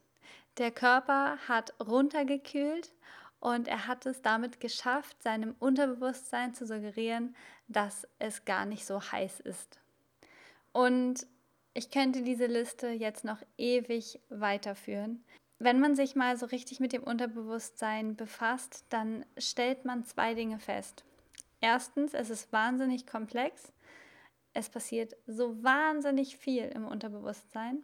Der 0.57 0.71
Körper 0.71 1.37
hat 1.47 1.73
runtergekühlt 1.79 2.91
und 3.39 3.67
er 3.67 3.87
hat 3.87 4.05
es 4.05 4.21
damit 4.21 4.59
geschafft, 4.59 5.21
seinem 5.23 5.55
Unterbewusstsein 5.59 6.53
zu 6.53 6.67
suggerieren, 6.67 7.35
dass 7.67 8.07
es 8.19 8.45
gar 8.45 8.65
nicht 8.65 8.85
so 8.85 9.01
heiß 9.01 9.39
ist. 9.39 9.79
Und 10.71 11.25
ich 11.73 11.89
könnte 11.89 12.21
diese 12.21 12.45
Liste 12.45 12.89
jetzt 12.89 13.25
noch 13.25 13.41
ewig 13.57 14.19
weiterführen. 14.29 15.23
Wenn 15.63 15.79
man 15.79 15.95
sich 15.95 16.17
mal 16.17 16.35
so 16.35 16.47
richtig 16.47 16.81
mit 16.81 16.91
dem 16.91 17.03
Unterbewusstsein 17.03 18.17
befasst, 18.17 18.83
dann 18.89 19.25
stellt 19.37 19.85
man 19.85 20.03
zwei 20.03 20.33
Dinge 20.33 20.59
fest. 20.59 21.05
Erstens, 21.61 22.13
es 22.13 22.29
ist 22.29 22.51
wahnsinnig 22.51 23.07
komplex. 23.07 23.71
Es 24.51 24.67
passiert 24.67 25.15
so 25.25 25.63
wahnsinnig 25.63 26.35
viel 26.35 26.65
im 26.65 26.85
Unterbewusstsein. 26.85 27.77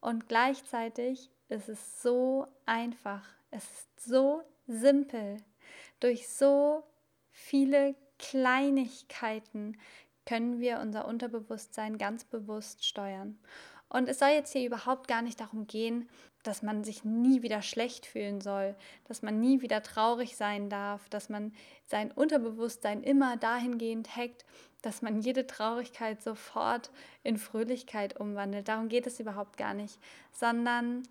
Und 0.00 0.26
gleichzeitig 0.26 1.30
ist 1.48 1.68
es 1.68 2.02
so 2.02 2.48
einfach. 2.64 3.24
Es 3.52 3.62
ist 3.62 4.04
so 4.04 4.42
simpel. 4.66 5.36
Durch 6.00 6.28
so 6.28 6.82
viele 7.30 7.94
Kleinigkeiten 8.18 9.78
können 10.24 10.58
wir 10.58 10.80
unser 10.80 11.06
Unterbewusstsein 11.06 11.98
ganz 11.98 12.24
bewusst 12.24 12.84
steuern. 12.84 13.38
Und 13.88 14.08
es 14.08 14.18
soll 14.18 14.30
jetzt 14.30 14.52
hier 14.52 14.66
überhaupt 14.66 15.08
gar 15.08 15.22
nicht 15.22 15.40
darum 15.40 15.66
gehen, 15.66 16.08
dass 16.42 16.62
man 16.62 16.84
sich 16.84 17.04
nie 17.04 17.42
wieder 17.42 17.62
schlecht 17.62 18.06
fühlen 18.06 18.40
soll, 18.40 18.76
dass 19.08 19.22
man 19.22 19.40
nie 19.40 19.62
wieder 19.62 19.82
traurig 19.82 20.36
sein 20.36 20.68
darf, 20.68 21.08
dass 21.08 21.28
man 21.28 21.52
sein 21.86 22.12
Unterbewusstsein 22.12 23.02
immer 23.02 23.36
dahingehend 23.36 24.16
hackt, 24.16 24.44
dass 24.82 25.02
man 25.02 25.20
jede 25.20 25.46
Traurigkeit 25.46 26.22
sofort 26.22 26.90
in 27.24 27.38
Fröhlichkeit 27.38 28.20
umwandelt. 28.20 28.68
Darum 28.68 28.88
geht 28.88 29.06
es 29.06 29.18
überhaupt 29.18 29.56
gar 29.56 29.74
nicht, 29.74 29.98
sondern 30.32 31.02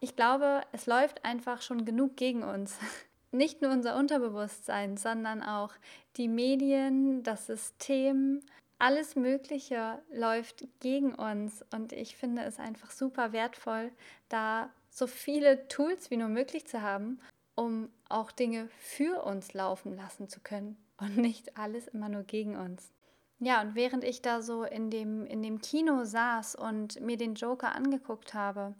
ich 0.00 0.14
glaube, 0.14 0.60
es 0.72 0.86
läuft 0.86 1.24
einfach 1.24 1.62
schon 1.62 1.84
genug 1.84 2.16
gegen 2.16 2.42
uns. 2.42 2.78
Nicht 3.32 3.60
nur 3.60 3.72
unser 3.72 3.96
Unterbewusstsein, 3.96 4.96
sondern 4.96 5.42
auch 5.42 5.72
die 6.16 6.28
Medien, 6.28 7.22
das 7.22 7.46
System, 7.46 8.40
alles 8.78 9.16
Mögliche 9.16 10.02
läuft 10.12 10.66
gegen 10.80 11.14
uns. 11.14 11.64
Und 11.72 11.92
ich 11.92 12.16
finde 12.16 12.42
es 12.42 12.58
einfach 12.58 12.90
super 12.90 13.32
wertvoll, 13.32 13.90
da 14.28 14.70
so 14.90 15.06
viele 15.06 15.68
Tools 15.68 16.10
wie 16.10 16.16
nur 16.16 16.28
möglich 16.28 16.66
zu 16.66 16.82
haben, 16.82 17.20
um 17.54 17.90
auch 18.08 18.32
Dinge 18.32 18.68
für 18.78 19.24
uns 19.24 19.54
laufen 19.54 19.96
lassen 19.96 20.28
zu 20.28 20.40
können 20.40 20.76
und 20.98 21.16
nicht 21.16 21.56
alles 21.58 21.88
immer 21.88 22.08
nur 22.08 22.22
gegen 22.22 22.56
uns. 22.56 22.92
Ja, 23.38 23.60
und 23.60 23.74
während 23.74 24.02
ich 24.02 24.22
da 24.22 24.40
so 24.40 24.64
in 24.64 24.88
dem, 24.90 25.26
in 25.26 25.42
dem 25.42 25.60
Kino 25.60 26.04
saß 26.04 26.54
und 26.54 27.00
mir 27.00 27.18
den 27.18 27.34
Joker 27.34 27.74
angeguckt 27.74 28.32
habe 28.32 28.74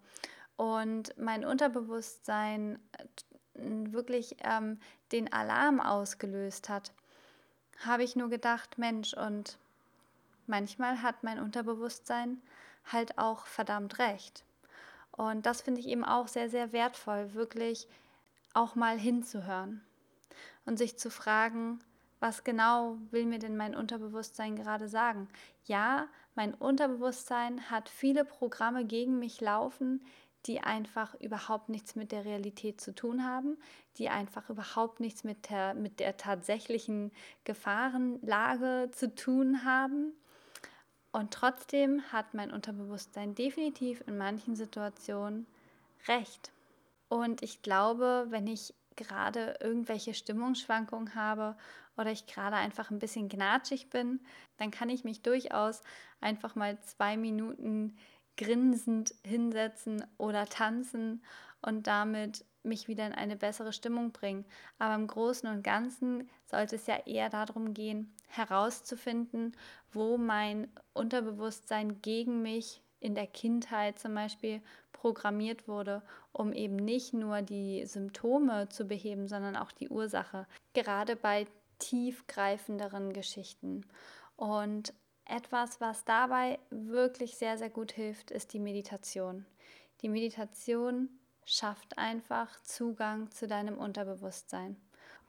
und 0.56 1.16
mein 1.18 1.44
Unterbewusstsein 1.44 2.78
äh, 2.96 3.92
wirklich 3.92 4.36
ähm, 4.42 4.78
den 5.12 5.30
Alarm 5.30 5.80
ausgelöst 5.80 6.70
hat, 6.70 6.92
habe 7.84 8.02
ich 8.02 8.16
nur 8.16 8.30
gedacht, 8.30 8.78
Mensch, 8.78 9.12
und 9.12 9.58
manchmal 10.48 11.02
hat 11.02 11.22
mein 11.22 11.40
Unterbewusstsein 11.40 12.40
halt 12.90 13.18
auch 13.18 13.46
verdammt 13.46 13.98
recht. 13.98 14.44
Und 15.12 15.46
das 15.46 15.62
finde 15.62 15.80
ich 15.80 15.88
eben 15.88 16.04
auch 16.04 16.28
sehr, 16.28 16.50
sehr 16.50 16.72
wertvoll, 16.72 17.34
wirklich 17.34 17.88
auch 18.54 18.74
mal 18.74 18.98
hinzuhören 18.98 19.82
und 20.64 20.78
sich 20.78 20.98
zu 20.98 21.10
fragen, 21.10 21.78
was 22.20 22.44
genau 22.44 22.96
will 23.10 23.26
mir 23.26 23.38
denn 23.38 23.56
mein 23.56 23.74
Unterbewusstsein 23.74 24.56
gerade 24.56 24.88
sagen? 24.88 25.28
Ja, 25.64 26.08
mein 26.34 26.54
Unterbewusstsein 26.54 27.70
hat 27.70 27.88
viele 27.88 28.24
Programme 28.24 28.84
gegen 28.84 29.18
mich 29.18 29.40
laufen, 29.40 30.02
die 30.46 30.60
einfach 30.60 31.14
überhaupt 31.20 31.68
nichts 31.68 31.94
mit 31.94 32.12
der 32.12 32.24
Realität 32.24 32.80
zu 32.80 32.94
tun 32.94 33.24
haben, 33.24 33.58
die 33.98 34.08
einfach 34.08 34.48
überhaupt 34.48 35.00
nichts 35.00 35.24
mit 35.24 35.50
der, 35.50 35.74
mit 35.74 36.00
der 36.00 36.16
tatsächlichen 36.16 37.10
Gefahrenlage 37.44 38.90
zu 38.92 39.14
tun 39.14 39.64
haben. 39.64 40.12
Und 41.16 41.32
trotzdem 41.32 42.02
hat 42.12 42.34
mein 42.34 42.52
Unterbewusstsein 42.52 43.34
definitiv 43.34 44.04
in 44.06 44.18
manchen 44.18 44.54
Situationen 44.54 45.46
recht. 46.08 46.52
Und 47.08 47.40
ich 47.42 47.62
glaube, 47.62 48.26
wenn 48.28 48.46
ich 48.46 48.74
gerade 48.96 49.56
irgendwelche 49.62 50.12
Stimmungsschwankungen 50.12 51.14
habe 51.14 51.56
oder 51.96 52.10
ich 52.10 52.26
gerade 52.26 52.56
einfach 52.56 52.90
ein 52.90 52.98
bisschen 52.98 53.30
gnatschig 53.30 53.88
bin, 53.88 54.20
dann 54.58 54.70
kann 54.70 54.90
ich 54.90 55.04
mich 55.04 55.22
durchaus 55.22 55.80
einfach 56.20 56.54
mal 56.54 56.78
zwei 56.82 57.16
Minuten 57.16 57.96
grinsend 58.36 59.14
hinsetzen 59.24 60.04
oder 60.18 60.44
tanzen 60.44 61.24
und 61.62 61.86
damit 61.86 62.44
mich 62.66 62.88
wieder 62.88 63.06
in 63.06 63.12
eine 63.12 63.36
bessere 63.36 63.72
Stimmung 63.72 64.12
bringen. 64.12 64.44
Aber 64.78 64.94
im 64.94 65.06
Großen 65.06 65.48
und 65.48 65.62
Ganzen 65.62 66.28
sollte 66.44 66.76
es 66.76 66.86
ja 66.86 66.96
eher 67.06 67.30
darum 67.30 67.74
gehen, 67.74 68.12
herauszufinden, 68.28 69.56
wo 69.92 70.18
mein 70.18 70.68
Unterbewusstsein 70.92 72.02
gegen 72.02 72.42
mich 72.42 72.82
in 73.00 73.14
der 73.14 73.26
Kindheit 73.26 73.98
zum 73.98 74.14
Beispiel 74.14 74.60
programmiert 74.92 75.68
wurde, 75.68 76.02
um 76.32 76.52
eben 76.52 76.76
nicht 76.76 77.12
nur 77.12 77.42
die 77.42 77.84
Symptome 77.86 78.68
zu 78.68 78.86
beheben, 78.86 79.28
sondern 79.28 79.56
auch 79.56 79.72
die 79.72 79.88
Ursache. 79.88 80.46
Gerade 80.74 81.16
bei 81.16 81.46
tiefgreifenderen 81.78 83.12
Geschichten. 83.12 83.84
Und 84.36 84.92
etwas, 85.24 85.80
was 85.80 86.04
dabei 86.04 86.58
wirklich 86.70 87.36
sehr, 87.36 87.58
sehr 87.58 87.70
gut 87.70 87.92
hilft, 87.92 88.30
ist 88.30 88.52
die 88.52 88.60
Meditation. 88.60 89.44
Die 90.02 90.08
Meditation 90.08 91.08
schafft 91.46 91.96
einfach 91.96 92.60
Zugang 92.62 93.30
zu 93.30 93.46
deinem 93.46 93.78
Unterbewusstsein. 93.78 94.76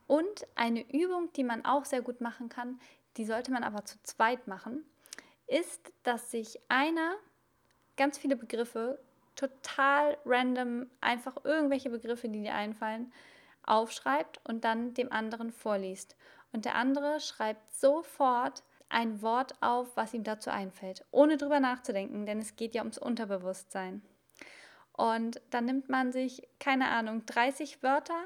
Und 0.07 0.47
eine 0.55 0.81
Übung, 0.91 1.31
die 1.33 1.43
man 1.43 1.63
auch 1.63 1.85
sehr 1.85 2.01
gut 2.01 2.19
machen 2.19 2.49
kann, 2.49 2.79
die 3.15 3.25
sollte 3.25 3.51
man 3.51 3.63
aber 3.63 3.85
zu 3.85 4.01
zweit 4.03 4.47
machen, 4.47 4.83
ist, 5.47 5.93
dass 6.03 6.31
sich 6.31 6.59
einer 6.67 7.15
ganz 7.95 8.17
viele 8.17 8.35
Begriffe, 8.35 8.99
total 9.35 10.17
random, 10.25 10.87
einfach 10.99 11.37
irgendwelche 11.43 11.89
Begriffe, 11.89 12.27
die 12.27 12.41
dir 12.41 12.55
einfallen, 12.55 13.13
aufschreibt 13.63 14.39
und 14.43 14.63
dann 14.63 14.93
dem 14.93 15.11
anderen 15.11 15.51
vorliest. 15.51 16.15
Und 16.51 16.65
der 16.65 16.75
andere 16.75 17.19
schreibt 17.19 17.71
sofort 17.73 18.63
ein 18.89 19.21
Wort 19.21 19.61
auf, 19.61 19.95
was 19.95 20.13
ihm 20.13 20.23
dazu 20.23 20.49
einfällt, 20.49 21.05
ohne 21.11 21.37
drüber 21.37 21.59
nachzudenken, 21.59 22.25
denn 22.25 22.39
es 22.39 22.55
geht 22.55 22.73
ja 22.73 22.81
ums 22.81 22.97
Unterbewusstsein. 22.97 24.01
Und 24.97 25.39
dann 25.51 25.65
nimmt 25.65 25.89
man 25.89 26.11
sich, 26.11 26.41
keine 26.59 26.89
Ahnung, 26.89 27.25
30 27.27 27.83
Wörter, 27.83 28.19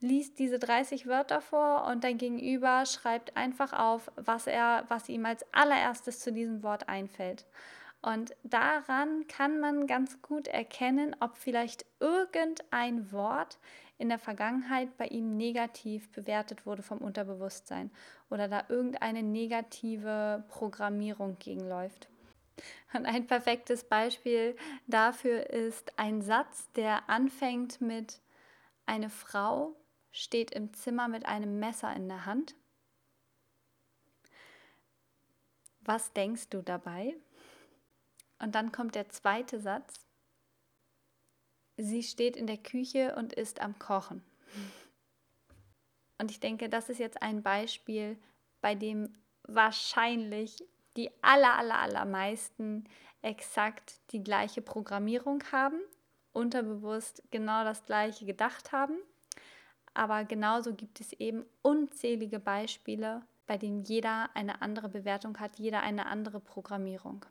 liest 0.00 0.38
diese 0.40 0.58
30 0.58 1.06
Wörter 1.06 1.40
vor 1.40 1.86
und 1.86 2.02
dein 2.04 2.18
Gegenüber 2.18 2.84
schreibt 2.86 3.36
einfach 3.36 3.72
auf, 3.72 4.10
was 4.16 4.48
er, 4.48 4.84
was 4.88 5.08
ihm 5.08 5.24
als 5.24 5.46
allererstes 5.52 6.18
zu 6.18 6.32
diesem 6.32 6.62
Wort 6.62 6.88
einfällt. 6.88 7.46
Und 8.02 8.34
daran 8.42 9.26
kann 9.28 9.60
man 9.60 9.86
ganz 9.86 10.20
gut 10.20 10.48
erkennen, 10.48 11.14
ob 11.20 11.36
vielleicht 11.36 11.86
irgendein 12.00 13.10
Wort 13.12 13.58
in 13.96 14.08
der 14.08 14.18
Vergangenheit 14.18 14.96
bei 14.96 15.06
ihm 15.06 15.36
negativ 15.36 16.10
bewertet 16.10 16.66
wurde 16.66 16.82
vom 16.82 16.98
Unterbewusstsein 16.98 17.90
oder 18.28 18.48
da 18.48 18.64
irgendeine 18.68 19.22
negative 19.22 20.44
Programmierung 20.48 21.38
gegenläuft. 21.38 22.08
Und 22.94 23.06
ein 23.06 23.26
perfektes 23.26 23.84
Beispiel 23.84 24.56
dafür 24.86 25.50
ist 25.50 25.98
ein 25.98 26.22
Satz, 26.22 26.70
der 26.72 27.08
anfängt 27.08 27.80
mit 27.80 28.20
eine 28.86 29.10
Frau 29.10 29.76
steht 30.10 30.50
im 30.50 30.72
Zimmer 30.74 31.08
mit 31.08 31.26
einem 31.26 31.58
Messer 31.58 31.94
in 31.94 32.08
der 32.08 32.26
Hand. 32.26 32.54
Was 35.80 36.12
denkst 36.12 36.48
du 36.50 36.62
dabei? 36.62 37.16
Und 38.38 38.54
dann 38.54 38.72
kommt 38.72 38.94
der 38.94 39.08
zweite 39.08 39.60
Satz. 39.60 40.06
Sie 41.76 42.02
steht 42.02 42.36
in 42.36 42.46
der 42.46 42.58
Küche 42.58 43.14
und 43.16 43.32
ist 43.32 43.60
am 43.60 43.78
Kochen. 43.78 44.22
Und 46.18 46.30
ich 46.30 46.40
denke, 46.40 46.68
das 46.68 46.88
ist 46.88 46.98
jetzt 46.98 47.22
ein 47.22 47.42
Beispiel, 47.42 48.18
bei 48.60 48.74
dem 48.74 49.14
wahrscheinlich 49.44 50.64
die 50.98 51.10
aller, 51.22 51.56
aller, 51.56 51.78
allermeisten 51.78 52.84
exakt 53.22 54.00
die 54.10 54.22
gleiche 54.22 54.60
Programmierung 54.60 55.42
haben, 55.52 55.78
unterbewusst 56.32 57.22
genau 57.30 57.62
das 57.62 57.84
gleiche 57.86 58.26
gedacht 58.26 58.72
haben. 58.72 58.96
Aber 59.94 60.24
genauso 60.24 60.74
gibt 60.74 61.00
es 61.00 61.12
eben 61.14 61.44
unzählige 61.62 62.40
Beispiele, 62.40 63.22
bei 63.46 63.56
denen 63.56 63.82
jeder 63.82 64.28
eine 64.34 64.60
andere 64.60 64.88
Bewertung 64.88 65.38
hat, 65.38 65.58
jeder 65.58 65.82
eine 65.82 66.06
andere 66.06 66.40
Programmierung. 66.40 67.24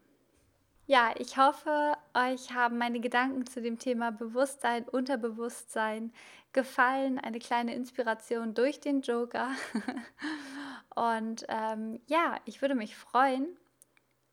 Ja, 0.85 1.13
ich 1.17 1.37
hoffe, 1.37 1.97
euch 2.13 2.53
haben 2.53 2.77
meine 2.77 3.01
Gedanken 3.01 3.45
zu 3.45 3.61
dem 3.61 3.77
Thema 3.77 4.11
Bewusstsein, 4.13 4.87
Unterbewusstsein 4.87 6.13
gefallen. 6.53 7.19
Eine 7.19 7.39
kleine 7.39 7.75
Inspiration 7.75 8.53
durch 8.53 8.79
den 8.79 9.01
Joker. 9.01 9.49
Und 10.97 11.45
ähm, 11.47 11.99
ja, 12.07 12.37
ich 12.45 12.61
würde 12.61 12.73
mich 12.73 12.95
freuen, 12.95 13.47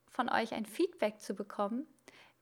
von 0.09 0.29
euch 0.29 0.53
ein 0.53 0.65
Feedback 0.65 1.19
zu 1.19 1.35
bekommen, 1.35 1.85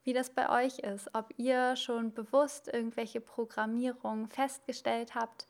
wie 0.04 0.14
das 0.14 0.30
bei 0.30 0.50
euch 0.64 0.80
ist. 0.80 1.10
Ob 1.14 1.34
ihr 1.38 1.76
schon 1.76 2.14
bewusst 2.14 2.70
irgendwelche 2.72 3.20
Programmierungen 3.20 4.28
festgestellt 4.28 5.14
habt 5.16 5.46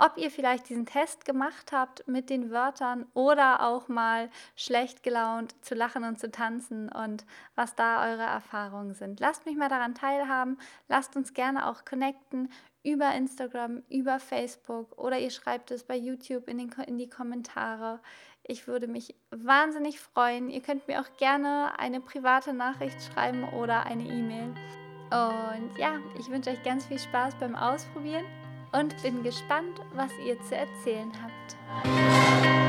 ob 0.00 0.16
ihr 0.16 0.30
vielleicht 0.30 0.68
diesen 0.70 0.86
Test 0.86 1.26
gemacht 1.26 1.72
habt 1.72 2.08
mit 2.08 2.30
den 2.30 2.50
Wörtern 2.50 3.06
oder 3.12 3.66
auch 3.66 3.88
mal 3.88 4.30
schlecht 4.56 5.02
gelaunt 5.02 5.54
zu 5.62 5.74
lachen 5.74 6.04
und 6.04 6.18
zu 6.18 6.30
tanzen 6.30 6.88
und 6.88 7.26
was 7.54 7.74
da 7.74 8.10
eure 8.10 8.22
Erfahrungen 8.22 8.94
sind. 8.94 9.20
Lasst 9.20 9.44
mich 9.44 9.56
mal 9.56 9.68
daran 9.68 9.94
teilhaben. 9.94 10.58
Lasst 10.88 11.16
uns 11.16 11.34
gerne 11.34 11.68
auch 11.68 11.84
connecten 11.84 12.50
über 12.82 13.14
Instagram, 13.14 13.82
über 13.88 14.18
Facebook 14.18 14.98
oder 14.98 15.18
ihr 15.18 15.30
schreibt 15.30 15.70
es 15.70 15.84
bei 15.84 15.96
YouTube 15.96 16.48
in, 16.48 16.58
den, 16.58 16.70
in 16.86 16.98
die 16.98 17.08
Kommentare. 17.08 18.00
Ich 18.42 18.66
würde 18.66 18.88
mich 18.88 19.14
wahnsinnig 19.30 20.00
freuen. 20.00 20.48
Ihr 20.48 20.60
könnt 20.60 20.88
mir 20.88 21.00
auch 21.00 21.16
gerne 21.18 21.78
eine 21.78 22.00
private 22.00 22.52
Nachricht 22.52 22.96
schreiben 23.02 23.44
oder 23.50 23.84
eine 23.84 24.04
E-Mail. 24.04 24.54
Und 25.10 25.78
ja, 25.78 25.98
ich 26.18 26.28
wünsche 26.30 26.50
euch 26.50 26.62
ganz 26.62 26.86
viel 26.86 26.98
Spaß 26.98 27.34
beim 27.38 27.54
Ausprobieren 27.54 28.24
und 28.72 29.00
bin 29.02 29.22
gespannt, 29.22 29.80
was 29.94 30.12
ihr 30.24 30.40
zu 30.42 30.56
erzählen 30.56 31.12
habt. 31.20 32.59